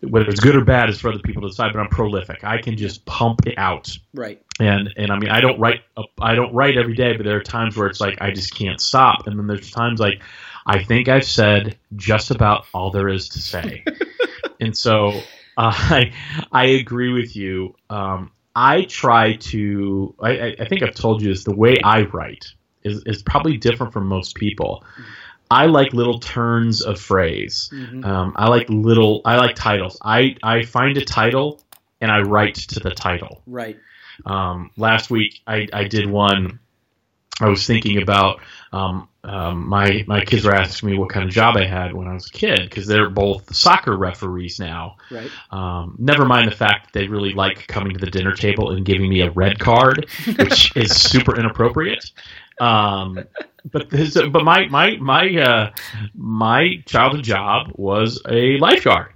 whether 0.00 0.30
it's 0.30 0.40
good 0.40 0.56
or 0.56 0.64
bad 0.64 0.88
is 0.88 0.98
for 0.98 1.10
other 1.10 1.18
people 1.18 1.42
to 1.42 1.48
decide. 1.48 1.74
But 1.74 1.80
I'm 1.80 1.90
prolific. 1.90 2.42
I 2.42 2.62
can 2.62 2.78
just 2.78 3.04
pump 3.04 3.46
it 3.46 3.58
out. 3.58 3.98
Right. 4.14 4.42
And 4.58 4.94
and 4.96 5.12
I 5.12 5.18
mean 5.18 5.28
I 5.28 5.42
don't 5.42 5.60
write 5.60 5.82
I 6.18 6.34
don't 6.34 6.54
write 6.54 6.78
every 6.78 6.94
day, 6.94 7.18
but 7.18 7.24
there 7.24 7.36
are 7.36 7.42
times 7.42 7.76
where 7.76 7.86
it's 7.86 8.00
like 8.00 8.16
I 8.22 8.30
just 8.30 8.54
can't 8.54 8.80
stop. 8.80 9.26
And 9.26 9.38
then 9.38 9.46
there's 9.46 9.70
times 9.70 10.00
like 10.00 10.22
I 10.66 10.82
think 10.82 11.08
I've 11.08 11.24
said 11.26 11.76
just 11.96 12.30
about 12.30 12.66
all 12.72 12.90
there 12.90 13.08
is 13.08 13.28
to 13.30 13.38
say. 13.38 13.84
and 14.60 14.76
so 14.76 15.08
uh, 15.56 15.72
I 15.74 16.12
I 16.52 16.64
agree 16.66 17.12
with 17.12 17.36
you. 17.36 17.76
Um, 17.90 18.30
I 18.56 18.82
try 18.84 19.34
to. 19.36 20.14
I, 20.20 20.54
I- 20.60 20.64
think 20.68 20.82
I've 20.82 20.94
told 20.94 21.22
you 21.22 21.28
this. 21.28 21.44
The 21.44 21.54
way 21.54 21.78
I 21.82 22.02
write 22.02 22.52
is 22.82 23.02
is 23.06 23.22
probably 23.22 23.56
different 23.56 23.92
from 23.92 24.06
most 24.06 24.36
people. 24.36 24.84
I 25.50 25.66
like 25.66 25.92
little 25.92 26.18
turns 26.20 26.80
of 26.82 26.98
phrase. 27.00 27.68
Mhm. 27.72 28.04
Um, 28.04 28.32
I 28.36 28.48
like 28.48 28.66
little. 28.70 29.20
I 29.24 29.36
like 29.36 29.54
titles. 29.56 29.98
I 30.02 30.36
I 30.42 30.62
find 30.62 30.96
a 30.96 31.04
title 31.04 31.60
and 32.00 32.10
I 32.10 32.20
write 32.20 32.54
to 32.54 32.80
the 32.80 32.90
title. 32.90 33.42
Right. 33.46 33.76
Um, 34.26 34.70
last 34.76 35.10
week 35.10 35.40
I, 35.46 35.66
I 35.72 35.84
did 35.84 36.08
one. 36.08 36.60
I 37.40 37.48
was 37.48 37.66
thinking 37.66 38.00
about 38.00 38.40
um, 38.72 39.08
um, 39.24 39.68
my 39.68 40.04
my 40.06 40.24
kids 40.24 40.44
were 40.44 40.54
asking 40.54 40.90
me 40.90 40.98
what 40.98 41.08
kind 41.08 41.24
of 41.24 41.32
job 41.32 41.56
I 41.56 41.64
had 41.64 41.92
when 41.92 42.06
I 42.06 42.14
was 42.14 42.26
a 42.26 42.32
kid 42.32 42.60
because 42.62 42.86
they're 42.86 43.10
both 43.10 43.54
soccer 43.54 43.96
referees 43.96 44.60
now. 44.60 44.96
Right. 45.10 45.30
Um, 45.50 45.96
never 45.98 46.24
mind 46.26 46.50
the 46.50 46.54
fact 46.54 46.92
that 46.92 46.98
they 46.98 47.08
really 47.08 47.32
like 47.32 47.66
coming 47.66 47.94
to 47.94 47.98
the 47.98 48.10
dinner 48.10 48.34
table 48.34 48.70
and 48.70 48.84
giving 48.84 49.08
me 49.08 49.22
a 49.22 49.30
red 49.30 49.58
card, 49.58 50.08
which 50.38 50.76
is 50.76 50.94
super 50.94 51.38
inappropriate. 51.38 52.10
Um, 52.60 53.24
but 53.70 53.90
this, 53.90 54.14
but 54.14 54.44
my 54.44 54.68
my 54.68 54.96
my 54.98 55.34
uh, 55.36 55.70
my 56.14 56.82
childhood 56.86 57.24
job 57.24 57.72
was 57.74 58.22
a 58.28 58.58
lifeguard, 58.58 59.12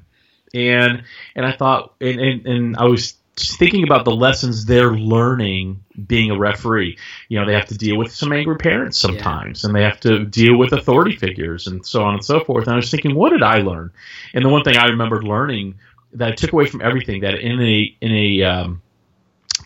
and 0.54 1.04
and 1.36 1.46
I 1.46 1.52
thought 1.52 1.94
and, 2.00 2.18
and, 2.20 2.46
and 2.46 2.76
I 2.76 2.84
was 2.84 3.17
thinking 3.38 3.84
about 3.84 4.04
the 4.04 4.14
lessons 4.14 4.64
they're 4.64 4.92
learning 4.92 5.84
being 6.06 6.30
a 6.30 6.38
referee. 6.38 6.98
You 7.28 7.40
know, 7.40 7.46
they 7.46 7.54
have 7.54 7.66
to 7.66 7.76
deal 7.76 7.96
with 7.96 8.12
some 8.12 8.32
angry 8.32 8.56
parents 8.56 8.98
sometimes, 8.98 9.64
and 9.64 9.74
they 9.74 9.82
have 9.82 10.00
to 10.00 10.24
deal 10.24 10.56
with 10.56 10.72
authority 10.72 11.16
figures 11.16 11.66
and 11.66 11.84
so 11.84 12.02
on 12.02 12.14
and 12.14 12.24
so 12.24 12.40
forth. 12.40 12.66
And 12.66 12.74
I 12.74 12.76
was 12.76 12.90
thinking, 12.90 13.14
what 13.14 13.30
did 13.30 13.42
I 13.42 13.58
learn? 13.58 13.92
And 14.34 14.44
the 14.44 14.48
one 14.48 14.62
thing 14.62 14.76
I 14.76 14.86
remembered 14.86 15.24
learning 15.24 15.78
that 16.14 16.28
I 16.28 16.34
took 16.34 16.52
away 16.52 16.66
from 16.66 16.80
everything 16.80 17.20
that 17.22 17.34
in 17.34 17.60
a 17.60 17.96
in 18.00 18.12
a 18.12 18.42
um, 18.42 18.82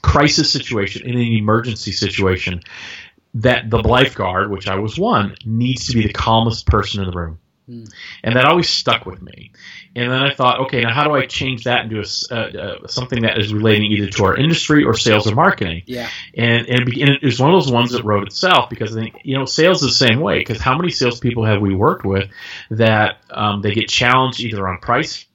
crisis 0.02 0.50
situation, 0.50 1.06
in 1.06 1.14
an 1.14 1.20
emergency 1.20 1.92
situation, 1.92 2.62
that 3.34 3.70
the 3.70 3.78
lifeguard, 3.78 4.50
which 4.50 4.68
I 4.68 4.76
was 4.76 4.98
one, 4.98 5.36
needs 5.44 5.86
to 5.86 5.94
be 5.94 6.06
the 6.06 6.12
calmest 6.12 6.66
person 6.66 7.02
in 7.02 7.10
the 7.10 7.16
room. 7.16 7.38
Hmm. 7.66 7.84
And 8.24 8.36
that 8.36 8.44
always 8.44 8.68
stuck 8.68 9.06
with 9.06 9.22
me. 9.22 9.52
And 9.94 10.10
then 10.10 10.22
I 10.22 10.34
thought, 10.34 10.60
okay, 10.62 10.80
now 10.80 10.92
how 10.92 11.04
do 11.04 11.14
I 11.14 11.26
change 11.26 11.64
that 11.64 11.84
into 11.84 12.00
a 12.00 12.34
uh, 12.34 12.36
uh, 12.36 12.86
something 12.88 13.22
that 13.22 13.38
is 13.38 13.54
relating 13.54 13.92
either 13.92 14.08
to 14.08 14.24
our 14.24 14.36
industry 14.36 14.84
or 14.84 14.94
sales 14.94 15.30
or 15.30 15.34
marketing? 15.34 15.82
Yeah. 15.86 16.08
And 16.36 16.66
and, 16.66 16.88
it 16.88 17.00
and 17.00 17.10
it 17.10 17.22
was 17.22 17.38
one 17.38 17.54
of 17.54 17.62
those 17.62 17.72
ones 17.72 17.92
that 17.92 18.04
wrote 18.04 18.26
itself 18.26 18.68
because 18.68 18.96
I 18.96 19.00
think 19.00 19.18
you 19.22 19.38
know 19.38 19.44
sales 19.44 19.82
is 19.82 19.96
the 19.96 20.06
same 20.06 20.20
way. 20.20 20.38
Because 20.40 20.60
how 20.60 20.76
many 20.76 20.90
salespeople 20.90 21.44
have 21.44 21.60
we 21.60 21.74
worked 21.74 22.04
with 22.04 22.30
that 22.70 23.18
um, 23.30 23.62
they 23.62 23.72
get 23.72 23.88
challenged 23.88 24.40
either 24.40 24.66
on 24.66 24.78
price 24.78 25.26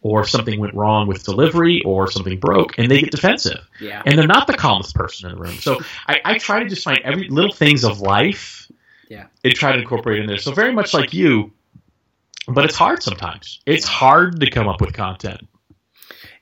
or 0.00 0.24
something 0.24 0.58
went 0.58 0.74
wrong 0.74 1.06
with 1.06 1.22
delivery 1.22 1.82
or 1.84 2.10
something 2.10 2.38
broke 2.38 2.78
and 2.78 2.90
they 2.90 3.00
get 3.00 3.10
defensive 3.10 3.60
Yeah. 3.78 4.02
and 4.06 4.18
they're 4.18 4.26
not 4.26 4.46
the 4.46 4.54
calmest 4.54 4.94
person 4.94 5.28
in 5.28 5.36
the 5.36 5.42
room. 5.42 5.56
So 5.56 5.80
I, 6.08 6.16
I 6.24 6.38
try 6.38 6.62
to 6.62 6.68
just 6.68 6.82
find 6.82 7.00
every 7.04 7.28
little 7.28 7.52
things 7.52 7.84
of 7.84 8.00
life 8.00 8.53
Yeah. 9.08 9.26
and 9.42 9.54
try 9.54 9.72
to 9.72 9.78
incorporate 9.78 10.20
in 10.20 10.26
there. 10.26 10.38
So 10.38 10.52
very 10.52 10.72
much 10.72 10.94
like 10.94 11.12
you, 11.12 11.52
but 12.48 12.64
it's 12.64 12.76
hard 12.76 13.02
sometimes. 13.02 13.60
It's 13.66 13.86
hard 13.86 14.40
to 14.40 14.50
come 14.50 14.68
up 14.68 14.80
with 14.80 14.92
content. 14.92 15.46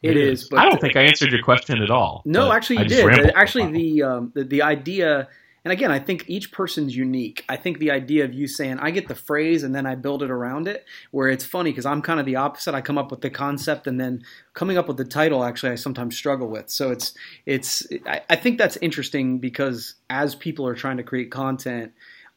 It 0.03 0.17
is, 0.17 0.49
but 0.49 0.59
I 0.59 0.69
don't 0.69 0.81
think 0.81 0.97
I 0.97 1.03
answered 1.03 1.31
your 1.31 1.43
question 1.43 1.81
at 1.81 1.91
all. 1.91 2.23
No, 2.25 2.51
actually, 2.51 2.81
you 2.83 2.85
did. 2.87 3.31
Actually, 3.37 3.63
for 3.63 3.69
a 3.69 3.73
while. 3.73 3.81
the, 3.81 4.03
um, 4.03 4.33
the 4.35 4.45
the 4.45 4.63
idea, 4.63 5.29
and 5.65 5.71
again, 5.71 5.93
I 5.93 6.01
think 6.01 6.25
each 6.27 6.51
person's 6.51 6.97
unique. 6.97 7.45
I 7.49 7.55
think 7.55 7.79
the 7.79 7.93
idea 7.93 8.25
of 8.25 8.35
you 8.35 8.49
saying, 8.49 8.81
"I 8.81 8.91
get 8.91 9.07
the 9.07 9.15
phrase 9.15 9.63
and 9.63 9.73
then 9.73 9.87
I 9.87 9.95
build 9.95 10.25
it 10.25 10.31
around 10.31 10.67
it," 10.67 10.85
where 11.13 11.29
it's 11.29 11.45
funny 11.45 11.71
because 11.71 11.87
I'm 11.87 12.03
kind 12.03 12.19
of 12.19 12.27
the 12.27 12.35
opposite. 12.35 12.75
I 12.75 12.81
come 12.81 12.99
up 12.99 13.13
with 13.13 13.21
the 13.21 13.31
concept 13.31 13.87
and 13.87 14.01
then 14.01 14.25
coming 14.55 14.77
up 14.77 14.89
with 14.89 14.97
the 14.97 15.05
title. 15.05 15.45
Actually, 15.45 15.71
I 15.71 15.77
sometimes 15.77 16.17
struggle 16.17 16.49
with. 16.49 16.69
So 16.69 16.91
it's 16.91 17.15
it's. 17.47 17.87
I, 18.05 18.23
I 18.29 18.35
think 18.35 18.59
that's 18.59 18.77
interesting 18.79 19.39
because 19.39 19.95
as 20.11 20.35
people 20.35 20.67
are 20.67 20.75
trying 20.75 20.97
to 20.97 21.05
create 21.05 21.31
content, 21.31 21.93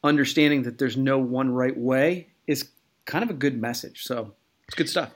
understanding 0.06 0.64
that 0.64 0.78
there's 0.78 0.96
no 0.98 1.18
one 1.20 1.50
right 1.52 1.76
way 1.78 2.28
is 2.48 2.70
kind 3.06 3.24
of 3.24 3.30
a 3.30 3.34
good 3.34 3.60
message. 3.60 4.04
So 4.04 4.34
it's 4.68 4.76
good 4.76 4.90
stuff. 4.90 5.12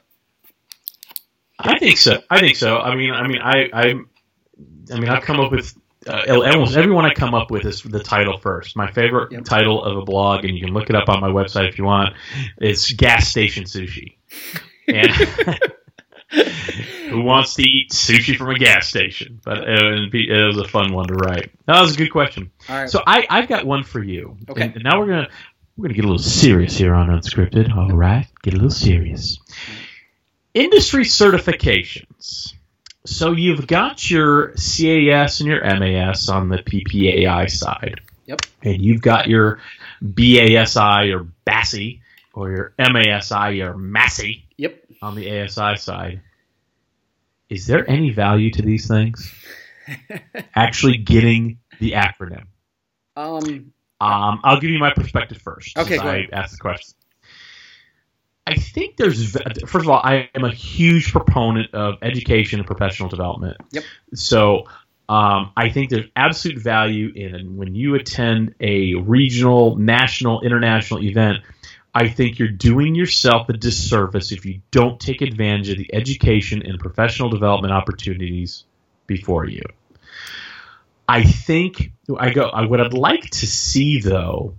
I 1.59 1.77
think 1.79 1.97
so. 1.97 2.21
I 2.29 2.39
think 2.39 2.55
so. 2.55 2.77
I 2.79 2.95
mean, 2.95 3.11
I 3.11 3.27
mean, 3.27 3.39
I, 3.41 3.69
I, 3.73 3.83
I 4.93 4.99
mean, 4.99 5.09
I've 5.09 5.23
come 5.23 5.39
up 5.39 5.51
with 5.51 5.73
uh, 6.07 6.23
almost 6.53 6.77
everyone 6.77 7.05
I 7.05 7.13
come 7.13 7.33
up 7.33 7.51
with 7.51 7.65
is 7.65 7.83
the 7.83 7.99
title 8.01 8.37
first. 8.37 8.75
My 8.77 8.89
favorite 8.91 9.31
Yep. 9.33 9.43
title 9.43 9.83
of 9.83 9.97
a 9.97 10.01
blog, 10.01 10.45
and 10.45 10.55
you 10.57 10.63
can 10.63 10.73
look 10.73 10.89
it 10.89 10.95
up 10.95 11.09
on 11.09 11.19
my 11.19 11.27
website 11.29 11.67
if 11.67 11.77
you 11.77 11.83
want. 11.83 12.13
Is 12.61 12.89
gas 12.91 13.27
station 13.27 13.65
sushi. 13.65 14.15
And 14.87 15.09
who 16.31 17.21
wants 17.21 17.55
to 17.55 17.63
eat 17.63 17.91
sushi 17.91 18.35
from 18.35 18.49
a 18.49 18.59
gas 18.59 18.87
station? 18.87 19.39
But 19.43 19.59
uh, 19.59 20.07
it, 20.11 20.13
it 20.13 20.45
was 20.45 20.57
a 20.57 20.67
fun 20.67 20.93
one 20.93 21.07
to 21.07 21.15
write. 21.15 21.51
That 21.65 21.81
was 21.81 21.95
a 21.95 21.97
good 21.97 22.11
question. 22.11 22.51
Right. 22.67 22.89
So 22.89 23.01
I, 23.05 23.25
I've 23.29 23.47
got 23.47 23.65
one 23.65 23.83
for 23.83 24.03
you. 24.03 24.37
Okay. 24.49 24.63
And, 24.63 24.75
and 24.75 24.83
now 24.83 24.99
we're 24.99 25.07
gonna 25.07 25.29
we're 25.75 25.83
gonna 25.83 25.95
get 25.95 26.05
a 26.05 26.07
little 26.07 26.19
serious 26.19 26.77
here 26.77 26.93
on 26.93 27.07
Unscripted. 27.07 27.75
All 27.75 27.89
right, 27.89 28.27
get 28.43 28.53
a 28.53 28.57
little 28.57 28.69
serious. 28.69 29.39
Industry 30.53 31.05
certifications. 31.05 32.53
So 33.05 33.31
you've 33.31 33.65
got 33.65 34.09
your 34.09 34.49
CAS 34.49 35.39
and 35.39 35.49
your 35.49 35.63
MAS 35.63 36.29
on 36.29 36.49
the 36.49 36.57
PPAI 36.57 37.49
side. 37.49 38.01
Yep. 38.25 38.41
And 38.61 38.81
you've 38.81 39.01
got 39.01 39.27
your 39.27 39.59
BASI 40.01 41.11
or 41.11 41.27
BASI 41.45 42.01
or 42.33 42.51
your 42.51 42.73
MASI 42.77 43.61
or 43.61 43.73
MASI. 43.73 44.43
On 45.01 45.15
the 45.15 45.41
ASI 45.41 45.75
side. 45.77 46.21
Is 47.49 47.65
there 47.65 47.89
any 47.89 48.11
value 48.11 48.51
to 48.51 48.61
these 48.61 48.87
things? 48.87 49.33
Actually 50.55 50.97
getting 50.97 51.59
the 51.79 51.93
acronym. 51.93 52.45
Um. 53.15 53.73
Um, 54.01 54.39
I'll 54.43 54.59
give 54.59 54.69
you 54.69 54.79
my 54.79 54.93
perspective 54.93 55.41
first. 55.41 55.77
Okay, 55.77 55.97
go 55.97 56.03
I 56.03 56.15
ahead. 56.15 56.29
asked 56.31 56.53
the 56.53 56.59
question. 56.59 56.95
I 58.47 58.55
think 58.55 58.97
there's 58.97 59.31
first 59.67 59.85
of 59.85 59.89
all, 59.89 60.01
I 60.03 60.29
am 60.33 60.43
a 60.43 60.51
huge 60.51 61.11
proponent 61.11 61.73
of 61.75 61.95
education 62.01 62.59
and 62.59 62.65
professional 62.65 63.09
development. 63.09 63.57
Yep. 63.71 63.83
So 64.15 64.63
um, 65.07 65.51
I 65.55 65.69
think 65.69 65.89
there's 65.89 66.07
absolute 66.15 66.59
value 66.59 67.11
in 67.13 67.57
when 67.57 67.75
you 67.75 67.95
attend 67.95 68.55
a 68.59 68.95
regional, 68.95 69.75
national, 69.75 70.41
international 70.41 71.03
event. 71.03 71.39
I 71.93 72.07
think 72.07 72.39
you're 72.39 72.47
doing 72.47 72.95
yourself 72.95 73.49
a 73.49 73.53
disservice 73.53 74.31
if 74.31 74.45
you 74.45 74.61
don't 74.71 74.99
take 74.99 75.21
advantage 75.21 75.69
of 75.69 75.77
the 75.77 75.93
education 75.93 76.61
and 76.65 76.79
professional 76.79 77.29
development 77.29 77.73
opportunities 77.73 78.63
before 79.07 79.45
you. 79.45 79.63
I 81.07 81.23
think 81.23 81.91
I 82.17 82.29
go. 82.29 82.51
What 82.67 82.79
I'd 82.79 82.93
like 82.93 83.29
to 83.31 83.47
see 83.47 83.99
though 83.99 84.53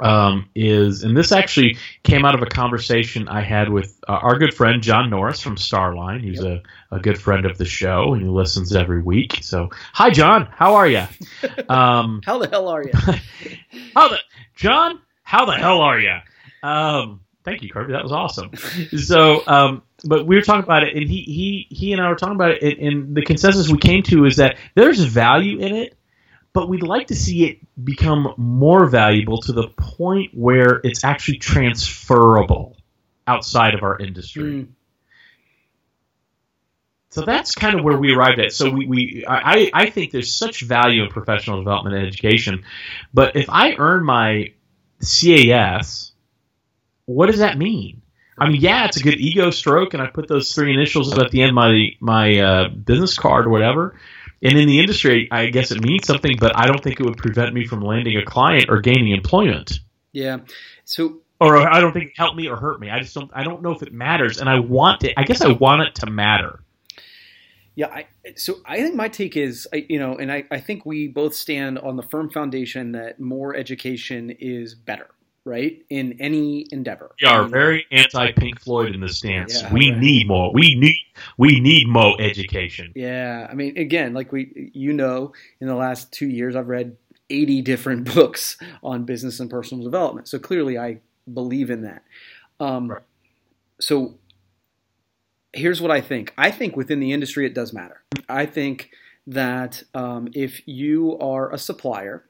um, 0.00 0.48
is, 0.54 1.02
and 1.04 1.16
this 1.16 1.32
actually 1.32 1.76
came 2.02 2.24
out 2.24 2.34
of 2.34 2.42
a 2.42 2.46
conversation 2.46 3.28
I 3.28 3.42
had 3.42 3.68
with 3.68 3.98
uh, 4.08 4.12
our 4.12 4.38
good 4.38 4.54
friend 4.54 4.82
John 4.82 5.10
Norris 5.10 5.40
from 5.40 5.56
Starline. 5.56 6.22
He's 6.22 6.42
yep. 6.42 6.62
a, 6.90 6.96
a 6.96 7.00
good 7.00 7.20
friend 7.20 7.44
of 7.44 7.58
the 7.58 7.64
show 7.64 8.14
and 8.14 8.22
he 8.22 8.28
listens 8.28 8.74
every 8.74 9.02
week. 9.02 9.40
So, 9.42 9.70
hi, 9.92 10.10
John. 10.10 10.48
How 10.50 10.76
are 10.76 10.88
you? 10.88 11.04
Um, 11.68 12.20
how 12.24 12.38
the 12.38 12.48
hell 12.48 12.68
are 12.68 12.82
you? 12.82 12.92
how 13.94 14.08
the 14.08 14.18
John? 14.54 15.00
How 15.32 15.46
the 15.46 15.52
hell 15.52 15.80
are 15.80 15.98
you? 15.98 16.16
Um, 16.62 17.20
thank 17.42 17.62
you, 17.62 17.70
Kirby. 17.70 17.92
That 17.92 18.02
was 18.02 18.12
awesome. 18.12 18.50
So, 18.98 19.42
um, 19.46 19.82
but 20.04 20.26
we 20.26 20.36
were 20.36 20.42
talking 20.42 20.62
about 20.62 20.82
it, 20.82 20.94
and 20.94 21.08
he 21.08 21.22
he 21.22 21.66
he 21.74 21.92
and 21.92 22.02
I 22.02 22.08
were 22.10 22.16
talking 22.16 22.34
about 22.34 22.50
it, 22.50 22.62
and, 22.62 22.86
and 22.86 23.16
the 23.16 23.22
consensus 23.22 23.70
we 23.70 23.78
came 23.78 24.02
to 24.04 24.26
is 24.26 24.36
that 24.36 24.58
there's 24.74 25.00
value 25.02 25.58
in 25.58 25.74
it 25.74 25.96
but 26.52 26.68
we'd 26.68 26.82
like 26.82 27.06
to 27.06 27.14
see 27.14 27.46
it 27.46 27.58
become 27.82 28.34
more 28.36 28.86
valuable 28.86 29.40
to 29.40 29.52
the 29.52 29.68
point 29.68 30.32
where 30.34 30.80
it's 30.84 31.02
actually 31.02 31.38
transferable 31.38 32.76
outside 33.26 33.74
of 33.74 33.82
our 33.82 33.98
industry. 33.98 34.42
Mm. 34.42 34.68
So 37.08 37.22
that's 37.22 37.54
kind 37.54 37.78
of 37.78 37.84
where 37.84 37.96
we 37.96 38.14
arrived 38.14 38.38
at. 38.38 38.52
So 38.52 38.70
we, 38.70 38.86
we 38.86 39.24
I, 39.26 39.70
I 39.72 39.90
think 39.90 40.12
there's 40.12 40.34
such 40.34 40.62
value 40.62 41.02
in 41.04 41.10
professional 41.10 41.58
development 41.58 41.96
and 41.96 42.06
education, 42.06 42.64
but 43.12 43.36
if 43.36 43.50
I 43.50 43.74
earn 43.76 44.04
my 44.04 44.52
CAS, 45.02 46.12
what 47.06 47.26
does 47.26 47.38
that 47.38 47.58
mean? 47.58 48.02
I 48.38 48.48
mean, 48.48 48.60
yeah, 48.60 48.86
it's 48.86 48.96
a 48.96 49.02
good 49.02 49.20
ego 49.20 49.50
stroke, 49.50 49.94
and 49.94 50.02
I 50.02 50.06
put 50.06 50.26
those 50.26 50.54
three 50.54 50.72
initials 50.72 51.16
at 51.16 51.30
the 51.30 51.42
end 51.42 51.50
of 51.50 51.54
my 51.54 51.88
my 52.00 52.38
uh, 52.38 52.68
business 52.68 53.16
card 53.16 53.46
or 53.46 53.50
whatever. 53.50 53.94
And 54.42 54.58
in 54.58 54.66
the 54.66 54.80
industry, 54.80 55.28
I 55.30 55.46
guess 55.50 55.70
it 55.70 55.80
means 55.80 56.06
something, 56.06 56.36
but 56.40 56.58
I 56.58 56.66
don't 56.66 56.82
think 56.82 56.98
it 56.98 57.04
would 57.04 57.16
prevent 57.16 57.54
me 57.54 57.66
from 57.66 57.80
landing 57.80 58.16
a 58.16 58.24
client 58.24 58.66
or 58.68 58.80
gaining 58.80 59.12
employment. 59.12 59.78
Yeah. 60.12 60.38
So 60.84 61.20
or 61.40 61.56
I 61.56 61.80
don't 61.80 61.92
think 61.92 62.10
it 62.10 62.12
helped 62.16 62.36
me 62.36 62.48
or 62.48 62.56
hurt 62.56 62.80
me. 62.80 62.90
I 62.90 63.00
just 63.00 63.14
don't 63.14 63.30
I 63.34 63.44
don't 63.44 63.62
know 63.62 63.72
if 63.72 63.82
it 63.82 63.92
matters 63.92 64.38
and 64.38 64.48
I 64.48 64.60
want 64.60 65.04
it 65.04 65.14
I 65.16 65.24
guess 65.24 65.42
I 65.42 65.52
want 65.52 65.82
it 65.82 65.94
to 65.96 66.10
matter. 66.10 66.62
Yeah, 67.74 67.86
I, 67.86 68.06
so 68.36 68.56
I 68.66 68.76
think 68.82 68.94
my 68.94 69.08
take 69.08 69.36
is, 69.36 69.66
you 69.72 69.98
know, 69.98 70.16
and 70.16 70.30
I, 70.30 70.44
I 70.50 70.60
think 70.60 70.84
we 70.84 71.08
both 71.08 71.34
stand 71.34 71.78
on 71.78 71.96
the 71.96 72.02
firm 72.02 72.30
foundation 72.30 72.92
that 72.92 73.18
more 73.18 73.54
education 73.56 74.30
is 74.30 74.74
better 74.74 75.08
right? 75.44 75.84
In 75.90 76.16
any 76.20 76.66
endeavor. 76.70 77.14
We 77.20 77.28
are 77.28 77.44
very 77.44 77.86
anti 77.90 78.32
Pink 78.32 78.60
Floyd 78.60 78.94
in 78.94 79.00
this 79.00 79.18
stance. 79.18 79.60
Yeah, 79.60 79.72
we 79.72 79.90
right. 79.90 79.98
need 79.98 80.28
more. 80.28 80.52
We 80.52 80.74
need 80.74 80.98
we 81.36 81.60
need 81.60 81.88
more 81.88 82.20
education. 82.20 82.92
Yeah, 82.94 83.46
I 83.50 83.54
mean, 83.54 83.76
again, 83.76 84.14
like 84.14 84.32
we, 84.32 84.70
you 84.72 84.92
know, 84.92 85.32
in 85.60 85.66
the 85.66 85.74
last 85.74 86.12
two 86.12 86.28
years, 86.28 86.56
I've 86.56 86.68
read 86.68 86.96
eighty 87.30 87.62
different 87.62 88.04
books 88.14 88.56
on 88.82 89.04
business 89.04 89.40
and 89.40 89.50
personal 89.50 89.84
development. 89.84 90.28
So 90.28 90.38
clearly, 90.38 90.78
I 90.78 91.00
believe 91.32 91.70
in 91.70 91.82
that. 91.82 92.02
Um, 92.60 92.90
right. 92.90 93.02
So 93.80 94.18
here's 95.52 95.80
what 95.80 95.90
I 95.90 96.00
think. 96.00 96.32
I 96.36 96.50
think 96.50 96.76
within 96.76 97.00
the 97.00 97.12
industry, 97.12 97.46
it 97.46 97.54
does 97.54 97.72
matter. 97.72 98.02
I 98.28 98.46
think 98.46 98.90
that 99.26 99.82
um, 99.94 100.28
if 100.34 100.66
you 100.66 101.18
are 101.18 101.52
a 101.52 101.58
supplier 101.58 102.24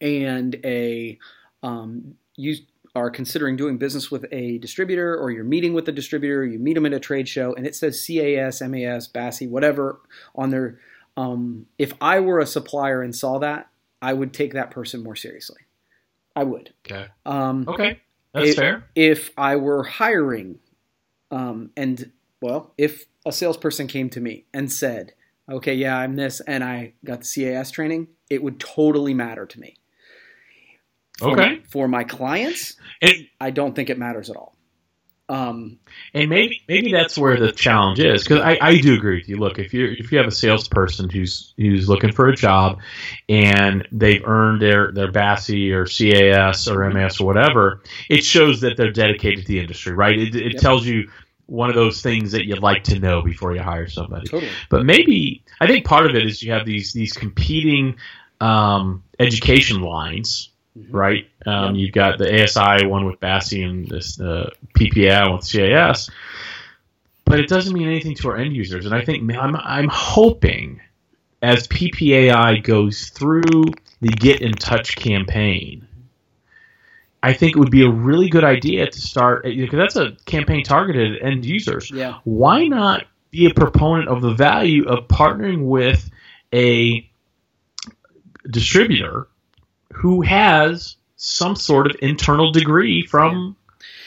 and 0.00 0.56
a 0.64 1.18
um, 1.62 2.14
you 2.36 2.56
are 2.96 3.10
considering 3.10 3.56
doing 3.56 3.78
business 3.78 4.10
with 4.10 4.26
a 4.32 4.58
distributor 4.58 5.16
or 5.16 5.30
you're 5.30 5.44
meeting 5.44 5.74
with 5.74 5.88
a 5.88 5.92
distributor, 5.92 6.44
you 6.44 6.58
meet 6.58 6.74
them 6.74 6.86
at 6.86 6.92
a 6.92 6.98
trade 7.00 7.28
show, 7.28 7.54
and 7.54 7.66
it 7.66 7.76
says 7.76 8.04
CAS, 8.04 8.60
MAS, 8.62 9.06
BASI, 9.06 9.46
whatever 9.46 10.00
on 10.34 10.50
their. 10.50 10.78
Um, 11.16 11.66
if 11.78 11.92
I 12.00 12.20
were 12.20 12.38
a 12.38 12.46
supplier 12.46 13.02
and 13.02 13.14
saw 13.14 13.38
that, 13.38 13.68
I 14.00 14.12
would 14.12 14.32
take 14.32 14.54
that 14.54 14.70
person 14.70 15.02
more 15.02 15.16
seriously. 15.16 15.60
I 16.34 16.44
would. 16.44 16.72
Okay. 16.86 17.08
Um, 17.26 17.66
okay, 17.68 18.00
that's 18.32 18.50
if, 18.50 18.56
fair. 18.56 18.84
If 18.94 19.30
I 19.36 19.56
were 19.56 19.82
hiring, 19.82 20.60
um, 21.30 21.70
and 21.76 22.10
well, 22.40 22.72
if 22.78 23.06
a 23.26 23.32
salesperson 23.32 23.86
came 23.86 24.10
to 24.10 24.20
me 24.20 24.46
and 24.52 24.70
said, 24.70 25.14
"Okay, 25.50 25.74
yeah, 25.74 25.96
I'm 25.96 26.16
this," 26.16 26.40
and 26.40 26.64
I 26.64 26.94
got 27.04 27.22
the 27.22 27.26
CAS 27.26 27.70
training, 27.70 28.08
it 28.28 28.42
would 28.42 28.58
totally 28.60 29.14
matter 29.14 29.46
to 29.46 29.60
me. 29.60 29.76
For, 31.18 31.32
okay. 31.32 31.60
For 31.68 31.86
my 31.86 32.04
clients, 32.04 32.76
I 33.40 33.50
don't 33.50 33.74
think 33.74 33.90
it 33.90 33.98
matters 33.98 34.30
at 34.30 34.36
all. 34.36 34.56
Um, 35.30 35.78
and 36.12 36.28
maybe 36.28 36.60
maybe 36.66 36.90
that's 36.90 37.16
where 37.16 37.38
the 37.38 37.52
challenge 37.52 38.00
is 38.00 38.24
because 38.24 38.40
I, 38.40 38.58
I 38.60 38.78
do 38.80 38.94
agree 38.94 39.18
with 39.18 39.28
you. 39.28 39.36
Look, 39.36 39.60
if 39.60 39.72
you 39.72 39.94
if 39.96 40.10
you 40.10 40.18
have 40.18 40.26
a 40.26 40.32
salesperson 40.32 41.08
who's 41.08 41.54
who's 41.56 41.88
looking 41.88 42.10
for 42.10 42.28
a 42.28 42.34
job 42.34 42.80
and 43.28 43.86
they've 43.92 44.26
earned 44.26 44.60
their 44.60 44.90
their 44.90 45.12
BASI 45.12 45.70
or 45.70 45.86
CAS 45.86 46.66
or 46.66 46.90
MS 46.90 47.20
or 47.20 47.26
whatever, 47.26 47.80
it 48.08 48.24
shows 48.24 48.62
that 48.62 48.76
they're 48.76 48.90
dedicated 48.90 49.46
to 49.46 49.46
the 49.46 49.60
industry, 49.60 49.92
right? 49.92 50.18
It, 50.18 50.34
it 50.34 50.52
yep. 50.54 50.60
tells 50.60 50.84
you 50.84 51.08
one 51.50 51.68
of 51.68 51.74
those 51.74 52.00
things 52.00 52.32
that 52.32 52.46
you'd 52.46 52.62
like 52.62 52.84
to 52.84 52.98
know 52.98 53.22
before 53.22 53.54
you 53.54 53.62
hire 53.62 53.88
somebody. 53.88 54.26
Totally. 54.26 54.50
But 54.68 54.84
maybe 54.84 55.42
I 55.60 55.66
think 55.66 55.84
part 55.84 56.06
of 56.06 56.14
it 56.14 56.24
is 56.24 56.42
you 56.42 56.52
have 56.52 56.64
these 56.64 56.92
these 56.92 57.12
competing 57.12 57.96
um, 58.40 59.02
education 59.18 59.82
lines 59.82 60.50
mm-hmm. 60.78 60.96
right? 60.96 61.28
Um. 61.46 61.74
You've 61.74 61.92
got 61.92 62.18
the 62.18 62.42
ASI 62.42 62.86
one 62.86 63.04
with 63.04 63.20
BASI 63.20 63.62
and 63.62 63.88
this 63.88 64.20
uh, 64.20 64.50
PPA 64.78 65.32
with 65.32 65.50
CAS, 65.50 66.10
but 67.24 67.40
it 67.40 67.48
doesn't 67.48 67.72
mean 67.72 67.88
anything 67.88 68.14
to 68.16 68.28
our 68.28 68.36
end 68.36 68.54
users. 68.54 68.86
And 68.86 68.94
I 68.94 69.04
think 69.04 69.30
I'm, 69.36 69.56
I'm 69.56 69.88
hoping 69.88 70.80
as 71.42 71.66
PPAI 71.68 72.62
goes 72.62 73.08
through 73.08 73.64
the 74.00 74.08
Get 74.08 74.42
in 74.42 74.52
Touch 74.52 74.96
campaign, 74.96 75.86
I 77.22 77.32
think 77.34 77.56
it 77.56 77.58
would 77.58 77.70
be 77.70 77.84
a 77.84 77.90
really 77.90 78.28
good 78.28 78.44
idea 78.44 78.90
to 78.90 79.00
start 79.00 79.44
because 79.44 79.76
that's 79.76 79.96
a 79.96 80.12
campaign 80.24 80.64
targeted 80.64 81.16
at 81.16 81.22
end 81.22 81.44
users. 81.44 81.90
Yeah. 81.90 82.18
Why 82.24 82.66
not 82.66 83.04
be 83.30 83.46
a 83.46 83.54
proponent 83.54 84.08
of 84.08 84.22
the 84.22 84.32
value 84.32 84.88
of 84.88 85.06
partnering 85.06 85.66
with 85.66 86.10
a 86.52 87.08
distributor 88.48 89.28
who 89.92 90.22
has 90.22 90.96
some 91.16 91.54
sort 91.54 91.86
of 91.86 91.96
internal 92.00 92.50
degree 92.50 93.06
from 93.06 93.56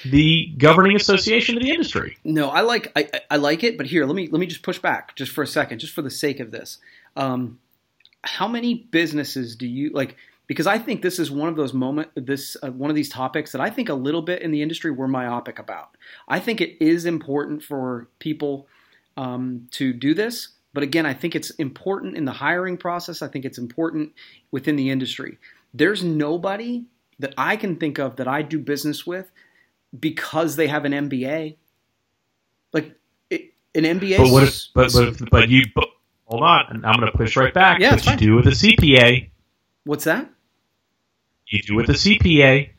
the 0.06 0.54
governing 0.58 0.96
association 0.96 1.56
of 1.56 1.64
the 1.64 1.70
industry. 1.70 2.18
No, 2.24 2.50
I 2.50 2.62
like 2.62 2.92
I, 2.96 3.10
I 3.30 3.38
like 3.38 3.64
it, 3.64 3.78
but 3.78 3.86
here 3.86 4.06
let 4.06 4.16
me 4.16 4.28
let 4.28 4.40
me 4.40 4.48
just 4.48 4.64
push 4.64 4.80
back 4.80 5.16
just 5.16 5.32
for 5.32 5.44
a 5.44 5.48
second, 5.48 5.80
just 5.80 5.94
for 5.94 6.02
the 6.02 6.10
sake 6.10 6.40
of 6.40 6.52
this. 6.52 6.80
Um, 7.16 7.60
how 8.24 8.48
many 8.48 8.74
businesses 8.74 9.56
do 9.56 9.68
you 9.68 9.92
like? 9.92 10.16
Because 10.46 10.68
I 10.68 10.78
think 10.78 11.02
this 11.02 11.20
is 11.20 11.32
one 11.32 11.48
of 11.48 11.56
those 11.56 11.74
moment 11.74 12.10
this 12.16 12.58
uh, 12.62 12.72
one 12.72 12.90
of 12.90 12.96
these 12.96 13.10
topics 13.10 13.54
that 13.54 13.62
I 13.62 13.70
think 13.70 13.90
a 13.90 13.94
little 13.94 14.22
bit 14.22 14.42
in 14.42 14.52
the 14.52 14.62
industry 14.62 14.92
we're 14.92 15.08
myopic 15.08 15.58
about. 15.58 15.96
I 16.28 16.40
think 16.40 16.60
it 16.60 16.84
is 16.84 17.06
important 17.06 17.64
for 17.64 18.10
people 18.20 18.68
um, 19.16 19.68
to 19.72 19.94
do 19.94 20.14
this, 20.14 20.50
but 20.74 20.84
again, 20.84 21.06
I 21.06 21.14
think 21.14 21.36
it's 21.36 21.52
important 21.52 22.18
in 22.18 22.26
the 22.26 22.32
hiring 22.32 22.78
process. 22.78 23.22
I 23.22 23.28
think 23.28 23.46
it's 23.46 23.58
important 23.58 24.14
within 24.52 24.76
the 24.76 24.90
industry. 24.90 25.38
There's 25.74 26.04
nobody 26.04 26.86
that 27.20 27.34
I 27.38 27.56
can 27.56 27.78
think 27.78 28.00
of 28.00 28.18
that 28.18 28.28
I 28.28 28.42
do 28.42 28.60
business 28.60 29.06
with 29.06 29.32
because 29.98 30.56
they 30.56 30.68
have 30.68 30.86
an 30.86 30.92
MBA. 30.92 31.58
Like 32.74 32.96
it, 33.30 33.54
an 33.76 33.84
MBA. 33.84 34.18
But 34.18 34.32
what 34.32 34.44
if? 34.44 34.68
But 34.74 34.92
but, 34.94 35.30
but 35.30 35.50
you. 35.50 35.66
But, 35.74 35.90
hold 36.26 36.44
on, 36.44 36.66
and 36.70 36.86
I'm 36.86 37.00
going 37.00 37.12
to 37.12 37.18
push 37.18 37.38
right 37.38 37.54
back. 37.54 37.80
Yeah, 37.80 37.94
what 37.94 38.06
you 38.06 38.18
do 38.18 38.36
with 38.36 38.48
a 38.48 38.52
CPA? 38.52 39.30
What's 39.84 40.06
that? 40.06 40.30
You 41.54 41.62
do 41.62 41.76
with 41.76 41.88
a 41.90 41.94
CPA. 41.94 42.72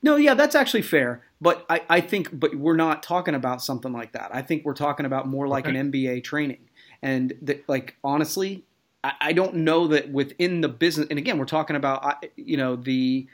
No, 0.00 0.14
yeah, 0.14 0.34
that's 0.34 0.54
actually 0.54 0.82
fair. 0.82 1.24
But 1.40 1.66
I, 1.68 1.82
I 1.90 2.00
think, 2.00 2.28
but 2.32 2.54
we're 2.54 2.76
not 2.76 3.02
talking 3.02 3.34
about 3.34 3.60
something 3.60 3.92
like 3.92 4.12
that. 4.12 4.30
I 4.32 4.42
think 4.42 4.64
we're 4.64 4.74
talking 4.74 5.06
about 5.06 5.26
more 5.26 5.48
like 5.48 5.66
okay. 5.66 5.76
an 5.76 5.90
MBA 5.90 6.22
training. 6.22 6.68
And 7.02 7.34
that, 7.42 7.68
like 7.68 7.96
honestly, 8.04 8.62
I, 9.02 9.14
I 9.20 9.32
don't 9.32 9.56
know 9.56 9.88
that 9.88 10.12
within 10.12 10.60
the 10.60 10.68
business, 10.68 11.08
and 11.10 11.18
again, 11.18 11.36
we're 11.36 11.46
talking 11.46 11.74
about 11.74 12.24
you 12.36 12.56
know 12.56 12.76
the 12.76 13.26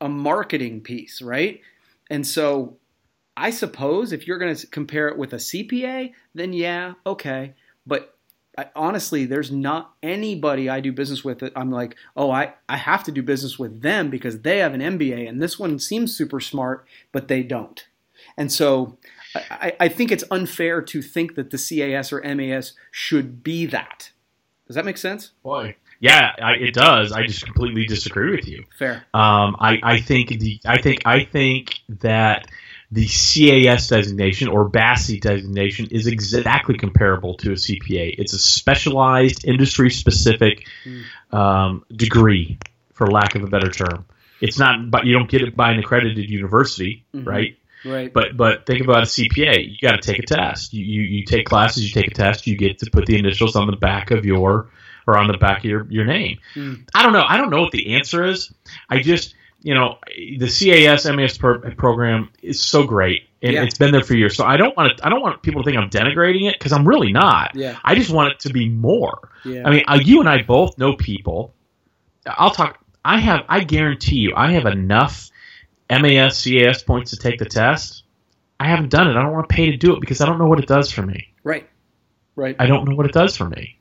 a 0.00 0.08
marketing 0.08 0.80
piece, 0.80 1.22
right? 1.22 1.60
And 2.10 2.26
so 2.26 2.78
I 3.36 3.50
suppose 3.50 4.12
if 4.12 4.26
you're 4.26 4.38
going 4.38 4.56
to 4.56 4.66
compare 4.66 5.06
it 5.06 5.16
with 5.16 5.32
a 5.32 5.36
CPA, 5.36 6.12
then 6.34 6.52
yeah, 6.52 6.94
okay. 7.06 7.54
But 7.86 8.13
I, 8.56 8.66
honestly, 8.76 9.24
there's 9.24 9.50
not 9.50 9.94
anybody 10.02 10.68
I 10.68 10.80
do 10.80 10.92
business 10.92 11.24
with 11.24 11.40
that 11.40 11.52
I'm 11.56 11.70
like, 11.70 11.96
oh, 12.16 12.30
I, 12.30 12.54
I 12.68 12.76
have 12.76 13.04
to 13.04 13.12
do 13.12 13.22
business 13.22 13.58
with 13.58 13.82
them 13.82 14.10
because 14.10 14.40
they 14.40 14.58
have 14.58 14.74
an 14.74 14.80
MBA 14.80 15.28
and 15.28 15.42
this 15.42 15.58
one 15.58 15.78
seems 15.78 16.16
super 16.16 16.40
smart, 16.40 16.86
but 17.12 17.28
they 17.28 17.42
don't. 17.42 17.86
And 18.36 18.52
so 18.52 18.98
I, 19.34 19.74
I 19.80 19.88
think 19.88 20.12
it's 20.12 20.24
unfair 20.30 20.82
to 20.82 21.02
think 21.02 21.34
that 21.34 21.50
the 21.50 21.58
CAS 21.58 22.12
or 22.12 22.20
MAS 22.22 22.72
should 22.90 23.42
be 23.42 23.66
that. 23.66 24.10
Does 24.66 24.76
that 24.76 24.84
make 24.84 24.98
sense? 24.98 25.32
Boy, 25.42 25.76
yeah, 26.00 26.32
I, 26.40 26.52
it 26.52 26.74
does. 26.74 27.12
I 27.12 27.26
just 27.26 27.44
completely 27.44 27.86
disagree 27.86 28.34
with 28.34 28.48
you. 28.48 28.64
Fair. 28.78 29.04
Um, 29.12 29.56
I, 29.58 29.78
I 29.82 30.00
think 30.00 30.28
the 30.28 30.60
I 30.64 30.80
think 30.80 31.02
I 31.04 31.24
think 31.24 31.80
that 32.00 32.46
the 32.90 33.06
CAS 33.06 33.88
designation 33.88 34.48
or 34.48 34.68
BASI 34.68 35.20
designation 35.20 35.88
is 35.90 36.06
exactly 36.06 36.76
comparable 36.76 37.34
to 37.38 37.50
a 37.50 37.54
CPA. 37.54 38.14
It's 38.18 38.32
a 38.32 38.38
specialized, 38.38 39.44
industry 39.46 39.90
specific 39.90 40.66
mm. 40.84 41.02
um, 41.36 41.84
degree, 41.94 42.58
for 42.92 43.06
lack 43.06 43.34
of 43.34 43.42
a 43.42 43.46
better 43.48 43.70
term. 43.70 44.04
It's 44.40 44.58
not, 44.58 44.90
but 44.90 45.06
you 45.06 45.14
don't 45.14 45.28
get 45.28 45.42
it 45.42 45.56
by 45.56 45.72
an 45.72 45.78
accredited 45.78 46.28
university, 46.28 47.04
mm-hmm. 47.14 47.28
right? 47.28 47.58
Right. 47.84 48.12
But 48.12 48.36
but 48.36 48.66
think 48.66 48.82
about 48.82 49.02
a 49.02 49.06
CPA. 49.06 49.70
You 49.70 49.76
got 49.82 50.00
to 50.00 50.12
take 50.12 50.18
a 50.18 50.26
test. 50.26 50.72
You, 50.72 50.84
you 50.84 51.02
you 51.02 51.24
take 51.24 51.46
classes. 51.46 51.84
You 51.84 51.90
take 51.90 52.10
a 52.10 52.14
test. 52.14 52.46
You 52.46 52.56
get 52.56 52.78
to 52.78 52.90
put 52.90 53.06
the 53.06 53.18
initials 53.18 53.56
on 53.56 53.66
the 53.66 53.76
back 53.76 54.10
of 54.10 54.24
your 54.24 54.70
or 55.06 55.18
on 55.18 55.26
the 55.26 55.36
back 55.36 55.58
of 55.58 55.64
your 55.66 55.86
your 55.90 56.04
name. 56.06 56.38
Mm. 56.54 56.88
I 56.94 57.02
don't 57.02 57.12
know. 57.12 57.24
I 57.26 57.36
don't 57.36 57.50
know 57.50 57.60
what 57.60 57.72
the 57.72 57.94
answer 57.94 58.24
is. 58.24 58.52
I 58.88 59.00
just 59.00 59.34
you 59.64 59.74
know, 59.74 59.96
the 60.06 60.46
CAS 60.46 61.06
MAS 61.06 61.38
program 61.38 62.28
is 62.42 62.60
so 62.60 62.84
great, 62.84 63.22
and 63.42 63.54
yeah. 63.54 63.62
it's 63.62 63.78
been 63.78 63.92
there 63.92 64.02
for 64.02 64.14
years. 64.14 64.36
So 64.36 64.44
I 64.44 64.58
don't 64.58 64.76
want 64.76 64.98
to. 64.98 65.06
I 65.06 65.08
don't 65.08 65.22
want 65.22 65.42
people 65.42 65.62
to 65.62 65.66
think 65.66 65.78
I'm 65.80 65.88
denigrating 65.88 66.46
it 66.50 66.58
because 66.58 66.72
I'm 66.72 66.86
really 66.86 67.12
not. 67.12 67.56
Yeah. 67.56 67.78
I 67.82 67.94
just 67.94 68.10
want 68.10 68.32
it 68.32 68.40
to 68.40 68.52
be 68.52 68.68
more. 68.68 69.30
Yeah. 69.42 69.66
I 69.66 69.70
mean, 69.70 69.84
uh, 69.88 69.98
you 70.04 70.20
and 70.20 70.28
I 70.28 70.42
both 70.42 70.76
know 70.76 70.94
people. 70.96 71.54
I'll 72.26 72.50
talk. 72.50 72.78
I 73.06 73.18
have. 73.18 73.46
I 73.48 73.64
guarantee 73.64 74.16
you, 74.16 74.34
I 74.36 74.52
have 74.52 74.66
enough 74.66 75.30
MAS 75.88 76.44
CAS 76.44 76.82
points 76.82 77.12
to 77.12 77.16
take 77.16 77.38
the 77.38 77.46
test. 77.46 78.02
I 78.60 78.66
haven't 78.66 78.90
done 78.90 79.08
it. 79.08 79.16
I 79.16 79.22
don't 79.22 79.32
want 79.32 79.48
to 79.48 79.54
pay 79.54 79.70
to 79.70 79.78
do 79.78 79.94
it 79.94 80.00
because 80.00 80.20
I 80.20 80.26
don't 80.26 80.38
know 80.38 80.46
what 80.46 80.58
it 80.58 80.66
does 80.66 80.92
for 80.92 81.00
me. 81.00 81.32
Right. 81.42 81.66
Right. 82.36 82.54
I 82.58 82.66
don't 82.66 82.86
know 82.86 82.96
what 82.96 83.06
it 83.06 83.12
does 83.12 83.34
for 83.34 83.48
me. 83.48 83.78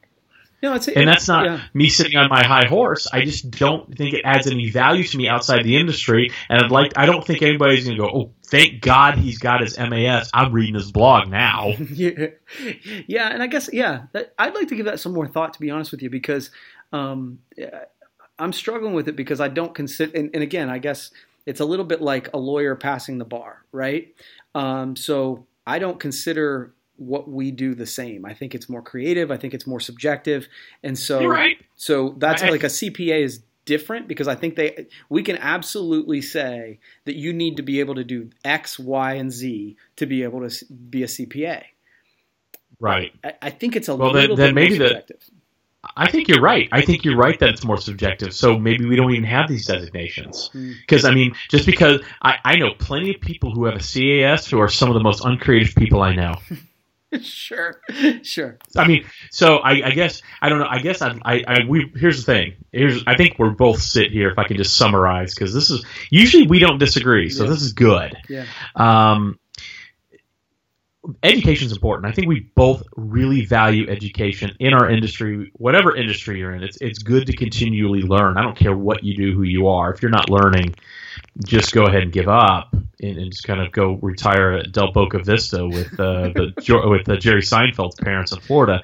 No, 0.64 0.76
it's, 0.76 0.88
and 0.88 1.10
that's 1.10 1.28
not 1.28 1.46
yeah. 1.46 1.62
me 1.74 1.90
sitting 1.90 2.18
on 2.18 2.30
my 2.30 2.42
high 2.42 2.68
horse. 2.68 3.06
I 3.12 3.26
just 3.26 3.52
don't 3.52 3.98
think 3.98 4.14
it 4.14 4.22
adds 4.24 4.48
any 4.48 4.70
value 4.70 5.04
to 5.04 5.18
me 5.18 5.28
outside 5.28 5.66
the 5.66 5.76
industry. 5.76 6.32
And 6.48 6.64
I'd 6.64 6.72
like, 6.72 6.94
I 6.96 7.06
don't 7.06 7.28
think 7.28 7.42
anybody's 7.42 7.84
going 7.84 7.98
to 7.98 8.02
go, 8.02 8.10
oh, 8.10 8.32
thank 8.46 8.80
God 8.80 9.18
he's 9.18 9.40
got 9.40 9.60
his 9.60 9.78
MAS. 9.78 10.30
I'm 10.34 10.54
reading 10.54 10.76
his 10.76 10.90
blog 10.90 11.28
now. 11.28 11.74
yeah. 11.92 12.28
yeah, 13.08 13.28
and 13.28 13.44
I 13.44 13.48
guess 13.48 13.70
yeah, 13.74 14.04
I'd 14.40 14.56
like 14.56 14.70
to 14.70 14.76
give 14.76 14.86
that 14.86 15.02
some 15.02 15.12
more 15.14 15.28
thought 15.28 15.52
to 15.56 15.60
be 15.60 15.70
honest 15.70 15.92
with 15.92 16.02
you 16.02 16.10
because 16.10 16.50
um, 16.94 17.40
I'm 18.40 18.54
struggling 18.54 18.94
with 18.94 19.10
it 19.10 19.18
because 19.18 19.42
I 19.42 19.50
don't 19.50 19.76
consider. 19.76 20.18
And, 20.18 20.30
and, 20.34 20.44
again, 20.44 20.70
I 20.70 20.78
guess 20.78 21.12
it's 21.46 21.60
a 21.60 21.66
little 21.66 21.84
bit 21.84 22.02
like 22.02 22.34
a 22.34 22.38
lawyer 22.38 22.78
passing 22.78 23.18
the 23.18 23.26
bar, 23.26 23.66
right? 23.74 24.16
Um, 24.56 24.96
so 24.96 25.46
I 25.68 25.80
don't 25.80 26.00
consider 26.00 26.74
what 26.98 27.30
we 27.30 27.52
do 27.52 27.76
the 27.76 27.86
same. 27.86 28.26
I 28.26 28.34
think 28.34 28.54
it's 28.56 28.70
more 28.70 28.82
creative. 28.82 29.32
I 29.32 29.38
think 29.38 29.54
it's 29.54 29.68
more 29.68 29.80
subjective, 29.80 30.48
and 30.84 30.98
so 30.98 31.26
right. 31.26 31.58
so 31.76 32.16
that's 32.18 32.42
like 32.44 32.64
a 32.64 32.68
CPA 32.68 33.24
is 33.24 33.42
different 33.66 34.08
because 34.08 34.28
I 34.28 34.36
think 34.36 34.56
they 34.56 34.88
we 35.10 35.24
can 35.24 35.38
absolutely 35.38 36.22
say 36.22 36.80
that 37.06 37.16
you 37.16 37.34
need 37.34 37.58
to 37.58 37.64
be 37.64 37.80
able 37.80 37.96
to 37.96 38.04
do 38.04 38.30
X, 38.44 38.78
Y, 38.78 39.14
and 39.14 39.32
Z 39.32 39.76
to 39.96 40.06
be 40.06 40.24
able 40.24 40.48
to 40.48 40.66
be 40.74 41.04
a 41.04 41.08
CPA. 41.08 41.64
Right. 42.80 43.14
I, 43.24 43.34
I 43.42 43.50
think 43.50 43.76
it's 43.76 43.88
a 43.88 43.96
well, 43.96 44.12
little 44.12 44.36
then, 44.36 44.54
then 44.54 44.56
bit 44.56 44.62
maybe 44.62 44.80
more 44.80 44.88
subjective. 44.88 45.20
The, 45.20 45.32
I 45.96 46.10
think 46.10 46.30
you're 46.30 46.42
right. 46.42 46.70
I 46.72 46.82
think 46.82 47.04
you're 47.04 47.18
right 47.18 47.38
that 47.40 47.50
it's 47.50 47.66
more 47.66 47.78
subjective. 47.78 48.34
So 48.34 48.58
maybe 48.58 48.86
we 48.86 48.96
don't 48.96 49.12
even 49.12 49.26
have 49.26 49.50
these 49.50 49.66
designations. 49.66 50.50
Because, 50.54 51.02
hmm. 51.02 51.08
I 51.08 51.14
mean, 51.14 51.36
just 51.50 51.66
because 51.66 52.02
I, 52.22 52.38
I 52.46 52.56
know 52.56 52.74
plenty 52.78 53.14
of 53.14 53.20
people 53.20 53.52
who 53.52 53.66
have 53.66 53.76
a 53.76 53.80
CAS 53.80 54.48
who 54.48 54.60
are 54.60 54.70
some 54.70 54.90
of 54.90 54.94
the 54.94 55.02
most 55.02 55.26
uncreative 55.26 55.76
people 55.76 56.02
I 56.02 56.16
know. 56.16 56.36
sure, 57.22 57.82
sure. 58.22 58.58
I 58.76 58.88
mean, 58.88 59.06
so 59.32 59.58
I, 59.58 59.88
I, 59.88 59.92
guess 59.92 60.22
I 60.42 60.50
don't 60.50 60.60
know. 60.60 60.68
I 60.70 60.80
guess 60.80 61.02
I, 61.02 61.18
I, 61.24 61.44
I, 61.48 61.58
we 61.68 61.92
here's 61.96 62.24
the 62.24 62.32
thing. 62.32 62.56
Here's 62.72 63.04
I 63.06 63.16
think 63.16 63.38
we're 63.38 63.52
both 63.52 63.82
sit 63.82 64.12
here. 64.12 64.30
If 64.30 64.40
I 64.40 64.46
can 64.46 64.58
just 64.58 64.76
summarize, 64.76 65.34
because 65.34 65.54
this 65.54 65.70
is 65.70 65.86
usually 66.10 66.48
we 66.48 66.60
don't 66.60 66.78
disagree, 66.78 67.30
so 67.30 67.44
yeah. 67.44 67.50
this 67.50 67.62
is 67.62 67.74
good. 67.74 68.16
Yeah. 68.30 68.46
Um, 68.76 69.40
education 71.22 71.68
is 71.68 71.74
important. 71.74 72.12
I 72.12 72.16
think 72.16 72.28
we 72.28 72.42
both 72.56 72.84
really 72.96 73.46
value 73.46 73.90
education 73.90 74.56
in 74.60 74.74
our 74.74 74.90
industry, 74.90 75.52
whatever 75.54 75.96
industry 75.96 76.40
you're 76.40 76.54
in. 76.54 76.64
It's 76.64 76.78
it's 76.80 77.00
good 77.00 77.28
to 77.28 77.34
continually 77.36 78.02
learn. 78.02 78.38
I 78.38 78.42
don't 78.42 78.56
care 78.56 78.76
what 78.76 79.04
you 79.04 79.16
do, 79.16 79.34
who 79.34 79.44
you 79.44 79.68
are. 79.68 79.94
If 79.94 80.02
you're 80.02 80.12
not 80.12 80.30
learning, 80.30 80.76
just 81.44 81.74
go 81.74 81.84
ahead 81.84 82.04
and 82.04 82.12
give 82.12 82.30
up 82.30 82.74
and, 82.74 83.18
and 83.18 83.32
just 83.32 83.44
kind 83.44 83.62
of 83.62 83.72
go 83.72 83.94
retire 84.02 84.54
at 84.54 84.72
Del 84.72 84.92
Boca 84.92 85.20
Vista 85.20 85.68
with 85.68 86.00
uh, 86.00 86.30
the 86.36 86.54
with 86.90 87.10
uh, 87.10 87.18
Jerry 87.18 87.42
Seinfeld's 87.42 87.96
parents 87.96 88.32
in 88.32 88.40
Florida, 88.40 88.84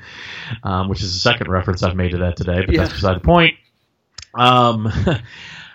um, 0.64 0.90
which 0.90 1.02
is 1.02 1.14
the 1.14 1.20
second 1.20 1.50
reference 1.50 1.84
I've 1.84 1.96
made 1.96 2.12
to 2.12 2.18
that 2.20 2.36
today. 2.36 2.64
But 2.66 2.76
yeah. 2.76 2.82
that's 2.82 2.94
beside 2.94 3.16
the 3.16 3.22
point. 3.22 3.56
Um, 4.34 4.92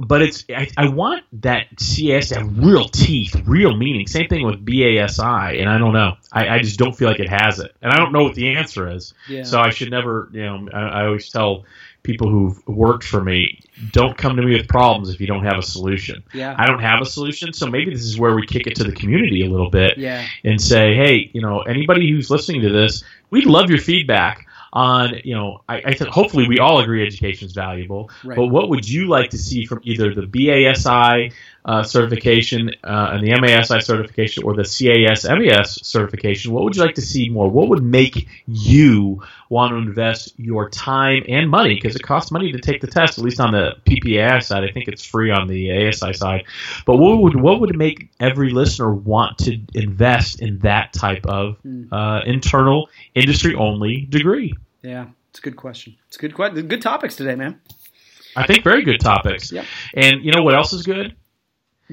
but 0.00 0.22
it's 0.22 0.44
I, 0.48 0.68
I, 0.76 0.88
want 0.88 1.24
that 1.42 1.66
CS 1.78 2.28
to 2.30 2.36
have 2.36 2.58
real 2.58 2.88
teeth, 2.88 3.34
real 3.46 3.76
meaning. 3.76 4.06
Same 4.06 4.28
thing 4.28 4.46
with 4.46 4.64
BASI, 4.64 5.60
and 5.60 5.68
I 5.68 5.78
don't 5.78 5.92
know. 5.92 6.16
I, 6.32 6.48
I 6.48 6.58
just 6.60 6.78
don't 6.78 6.96
feel 6.96 7.08
like 7.08 7.20
it 7.20 7.28
has 7.28 7.58
it, 7.58 7.74
and 7.82 7.92
I 7.92 7.96
don't 7.96 8.12
know 8.12 8.22
what 8.22 8.34
the 8.34 8.56
answer 8.56 8.90
is. 8.90 9.14
Yeah. 9.28 9.44
So 9.44 9.60
I 9.60 9.70
should 9.70 9.90
never, 9.90 10.28
you 10.32 10.42
know, 10.42 10.68
I, 10.72 10.80
I 10.80 11.06
always 11.06 11.28
tell 11.28 11.64
people 12.02 12.30
who've 12.30 12.66
worked 12.66 13.04
for 13.04 13.22
me, 13.22 13.60
don't 13.92 14.16
come 14.16 14.36
to 14.36 14.42
me 14.42 14.56
with 14.56 14.68
problems 14.68 15.10
if 15.10 15.20
you 15.20 15.26
don't 15.26 15.44
have 15.44 15.58
a 15.58 15.62
solution. 15.62 16.22
Yeah. 16.32 16.54
I 16.56 16.66
don't 16.66 16.80
have 16.80 17.02
a 17.02 17.06
solution, 17.06 17.52
so 17.52 17.66
maybe 17.66 17.90
this 17.90 18.04
is 18.04 18.18
where 18.18 18.34
we 18.34 18.46
kick 18.46 18.66
it 18.66 18.76
to 18.76 18.84
the 18.84 18.92
community 18.92 19.44
a 19.44 19.50
little 19.50 19.68
bit 19.68 19.98
yeah. 19.98 20.26
and 20.44 20.60
say, 20.60 20.94
hey, 20.94 21.30
you 21.34 21.42
know, 21.42 21.60
anybody 21.60 22.10
who's 22.10 22.30
listening 22.30 22.62
to 22.62 22.70
this, 22.70 23.04
we'd 23.28 23.46
love 23.46 23.68
your 23.68 23.80
feedback 23.80 24.46
on, 24.72 25.20
you 25.24 25.34
know, 25.34 25.62
I, 25.68 25.76
I 25.78 25.94
think 25.94 26.10
hopefully 26.10 26.46
we 26.48 26.58
all 26.58 26.80
agree 26.80 27.04
education 27.04 27.46
is 27.46 27.52
valuable, 27.52 28.10
right. 28.24 28.36
but 28.36 28.46
what 28.46 28.68
would 28.68 28.88
you 28.88 29.08
like 29.08 29.30
to 29.30 29.38
see 29.38 29.66
from 29.66 29.80
either 29.82 30.14
the 30.14 30.26
BASI 30.26 31.32
uh, 31.64 31.82
certification 31.82 32.70
uh, 32.84 33.10
and 33.12 33.22
the 33.22 33.30
MASI 33.30 33.82
certification 33.82 34.44
or 34.44 34.54
the 34.54 34.64
CAS 34.64 35.24
MAS 35.24 35.86
certification? 35.86 36.52
What 36.52 36.64
would 36.64 36.76
you 36.76 36.82
like 36.82 36.94
to 36.96 37.02
see 37.02 37.28
more? 37.28 37.48
What 37.48 37.68
would 37.68 37.82
make 37.82 38.28
you 38.46 39.22
want 39.50 39.72
to 39.72 39.76
invest 39.76 40.32
your 40.38 40.70
time 40.70 41.24
and 41.28 41.50
money 41.50 41.74
because 41.74 41.96
it 41.96 42.02
costs 42.02 42.30
money 42.30 42.52
to 42.52 42.58
take 42.58 42.80
the 42.80 42.86
test, 42.86 43.18
at 43.18 43.24
least 43.24 43.40
on 43.40 43.52
the 43.52 43.72
PPAI 43.84 44.42
side. 44.42 44.64
I 44.64 44.70
think 44.70 44.88
it's 44.88 45.04
free 45.04 45.30
on 45.30 45.48
the 45.48 45.88
ASI 45.88 46.12
side. 46.14 46.44
But 46.86 46.96
what 46.96 47.20
would 47.20 47.36
what 47.36 47.60
would 47.60 47.76
make 47.76 48.08
every 48.20 48.50
listener 48.50 48.94
want 48.94 49.38
to 49.38 49.58
invest 49.74 50.40
in 50.40 50.58
that 50.60 50.92
type 50.92 51.26
of 51.26 51.58
hmm. 51.58 51.92
uh, 51.92 52.20
internal 52.24 52.88
industry 53.14 53.54
only 53.54 54.02
degree? 54.02 54.54
Yeah, 54.82 55.06
it's 55.30 55.40
a 55.40 55.42
good 55.42 55.56
question. 55.56 55.96
It's 56.06 56.16
a 56.16 56.20
good 56.20 56.34
question. 56.34 56.68
Good 56.68 56.82
topics 56.82 57.16
today, 57.16 57.34
man. 57.34 57.60
I 58.36 58.46
think 58.46 58.62
very 58.62 58.84
good 58.84 59.00
topics. 59.00 59.50
Yep. 59.50 59.64
And 59.94 60.24
you 60.24 60.32
know 60.32 60.42
what 60.42 60.54
else 60.54 60.72
is 60.72 60.84
good? 60.84 61.16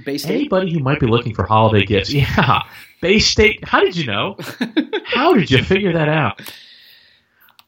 Bay 0.05 0.17
State. 0.17 0.35
Anybody 0.35 0.73
who 0.73 0.79
might 0.79 0.99
be 0.99 1.07
looking 1.07 1.33
for 1.33 1.45
holiday 1.45 1.85
gifts. 1.85 2.13
Yeah. 2.17 2.63
Bay 3.01 3.19
State. 3.19 3.63
How 3.63 3.81
did 3.81 3.95
you 3.95 4.05
know? 4.05 4.37
How 5.05 5.33
did 5.33 5.51
you 5.51 5.63
figure 5.63 5.93
that 5.93 6.09
out? 6.09 6.41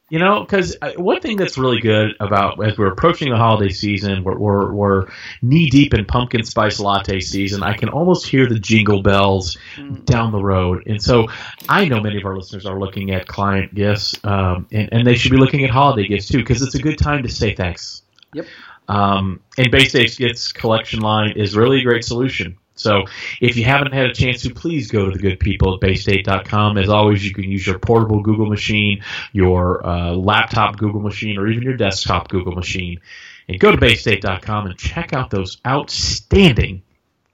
You 0.08 0.18
know, 0.18 0.40
because 0.40 0.76
uh, 0.82 0.90
one 0.96 1.20
thing 1.20 1.36
that's 1.36 1.56
really 1.56 1.80
good 1.80 2.16
about 2.18 2.62
as 2.66 2.76
we're 2.76 2.88
approaching 2.88 3.30
the 3.30 3.36
holiday 3.36 3.72
season, 3.72 4.24
we're, 4.24 4.36
we're, 4.36 4.72
we're 4.72 5.08
knee 5.40 5.70
deep 5.70 5.94
in 5.94 6.04
pumpkin 6.04 6.42
spice 6.42 6.80
latte 6.80 7.20
season. 7.20 7.62
I 7.62 7.74
can 7.74 7.88
almost 7.88 8.26
hear 8.26 8.48
the 8.48 8.58
jingle 8.58 9.02
bells 9.02 9.56
mm. 9.76 10.04
down 10.06 10.32
the 10.32 10.42
road, 10.42 10.82
and 10.88 11.00
so 11.00 11.28
I 11.68 11.84
know 11.84 12.00
many 12.00 12.16
of 12.16 12.24
our 12.24 12.36
listeners 12.36 12.66
are 12.66 12.76
looking 12.76 13.12
at 13.12 13.28
client 13.28 13.72
gifts, 13.72 14.18
um, 14.24 14.66
and, 14.72 14.88
and 14.90 15.06
they 15.06 15.14
should 15.14 15.30
be 15.30 15.38
looking 15.38 15.62
at 15.62 15.70
holiday 15.70 16.08
gifts 16.08 16.26
too, 16.26 16.38
because 16.38 16.60
it's 16.60 16.74
a 16.74 16.82
good 16.82 16.98
time 16.98 17.22
to 17.22 17.28
say 17.28 17.54
thanks. 17.54 18.02
Yep. 18.34 18.46
Um, 18.90 19.40
and 19.56 19.70
Bay 19.70 19.84
State's 19.84 20.16
Gifts 20.16 20.50
collection 20.50 20.98
line 20.98 21.34
is 21.36 21.56
really 21.56 21.80
a 21.80 21.84
great 21.84 22.04
solution. 22.04 22.58
So 22.74 23.04
if 23.40 23.56
you 23.56 23.64
haven't 23.64 23.92
had 23.92 24.06
a 24.06 24.14
chance 24.14 24.42
to, 24.42 24.52
please 24.52 24.90
go 24.90 25.04
to 25.04 25.12
the 25.12 25.18
good 25.18 25.38
people 25.38 25.74
at 25.74 25.80
baystate.com. 25.80 26.76
As 26.76 26.88
always, 26.88 27.24
you 27.24 27.32
can 27.32 27.44
use 27.44 27.64
your 27.64 27.78
portable 27.78 28.20
Google 28.20 28.46
machine, 28.46 29.04
your 29.32 29.86
uh, 29.86 30.12
laptop 30.12 30.76
Google 30.76 31.00
machine, 31.00 31.38
or 31.38 31.46
even 31.46 31.62
your 31.62 31.76
desktop 31.76 32.28
Google 32.28 32.54
machine. 32.54 33.00
And 33.48 33.60
go 33.60 33.70
to 33.70 33.76
baystate.com 33.76 34.66
and 34.66 34.76
check 34.76 35.12
out 35.12 35.30
those 35.30 35.58
outstanding 35.64 36.82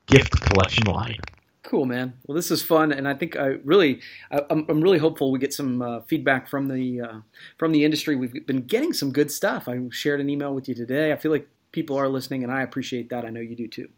gift 0.07 0.39
collection 0.39 0.85
line. 0.89 1.21
Cool, 1.67 1.85
man. 1.85 2.15
Well, 2.25 2.37
this 2.37 2.53
is 2.53 2.63
fun, 2.63 2.93
and 2.93 3.09
I 3.09 3.15
think 3.15 3.37
I 3.37 3.57
really, 3.65 4.01
I, 4.31 4.41
am 4.51 4.67
I'm 4.69 4.81
really 4.81 4.99
hopeful 4.99 5.33
we 5.33 5.41
get 5.41 5.53
some 5.53 5.83
uh, 5.83 6.01
feedback 6.03 6.47
from 6.47 6.69
the 6.69 7.01
uh, 7.01 7.19
from 7.59 7.73
the 7.73 7.85
industry. 7.85 8.15
We've 8.15 8.47
been 8.47 8.63
getting 8.63 8.93
some 8.93 9.11
good 9.11 9.33
stuff. 9.33 9.69
I 9.69 9.81
shared 9.91 10.21
an 10.21 10.31
email 10.31 10.55
with 10.55 10.69
you 10.69 10.77
today. 10.77 11.13
I 11.13 11.17
feel 11.17 11.33
like 11.33 11.49
people 11.73 11.97
are 11.97 12.09
listening, 12.09 12.45
and 12.45 12.53
I 12.53 12.63
appreciate 12.63 13.11
that. 13.11 13.25
I 13.25 13.31
know 13.31 13.41
you 13.41 13.57
do 13.57 13.67
too. 13.67 13.89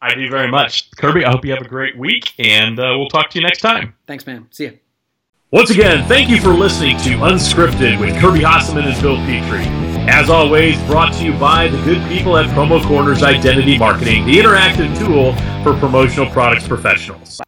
I 0.00 0.14
do 0.14 0.30
very 0.30 0.48
much. 0.48 0.92
Kirby, 0.92 1.24
I 1.24 1.32
hope 1.32 1.44
you 1.44 1.52
have 1.52 1.62
a 1.62 1.68
great 1.68 1.98
week, 1.98 2.34
and 2.38 2.78
uh, 2.78 2.94
we'll 2.96 3.08
talk 3.08 3.30
to 3.30 3.38
you 3.40 3.44
next 3.44 3.62
time. 3.62 3.94
Thanks, 4.06 4.24
man. 4.24 4.46
See 4.52 4.66
ya. 4.66 4.70
Once 5.50 5.70
again, 5.70 6.06
thank 6.06 6.30
you 6.30 6.40
for 6.40 6.50
listening 6.50 6.96
to 6.98 7.10
Unscripted 7.16 7.98
with 7.98 8.16
Kirby 8.20 8.38
Hasseman 8.38 8.84
and 8.84 9.02
Bill 9.02 9.16
Petrie. 9.16 9.81
As 10.08 10.28
always, 10.28 10.76
brought 10.82 11.12
to 11.14 11.24
you 11.24 11.32
by 11.34 11.68
the 11.68 11.80
good 11.84 12.06
people 12.08 12.36
at 12.36 12.46
Promo 12.56 12.84
Corners 12.84 13.22
Identity 13.22 13.78
Marketing, 13.78 14.26
the 14.26 14.36
interactive 14.36 14.98
tool 14.98 15.32
for 15.62 15.78
promotional 15.78 16.26
products 16.26 16.66
professionals. 16.66 17.40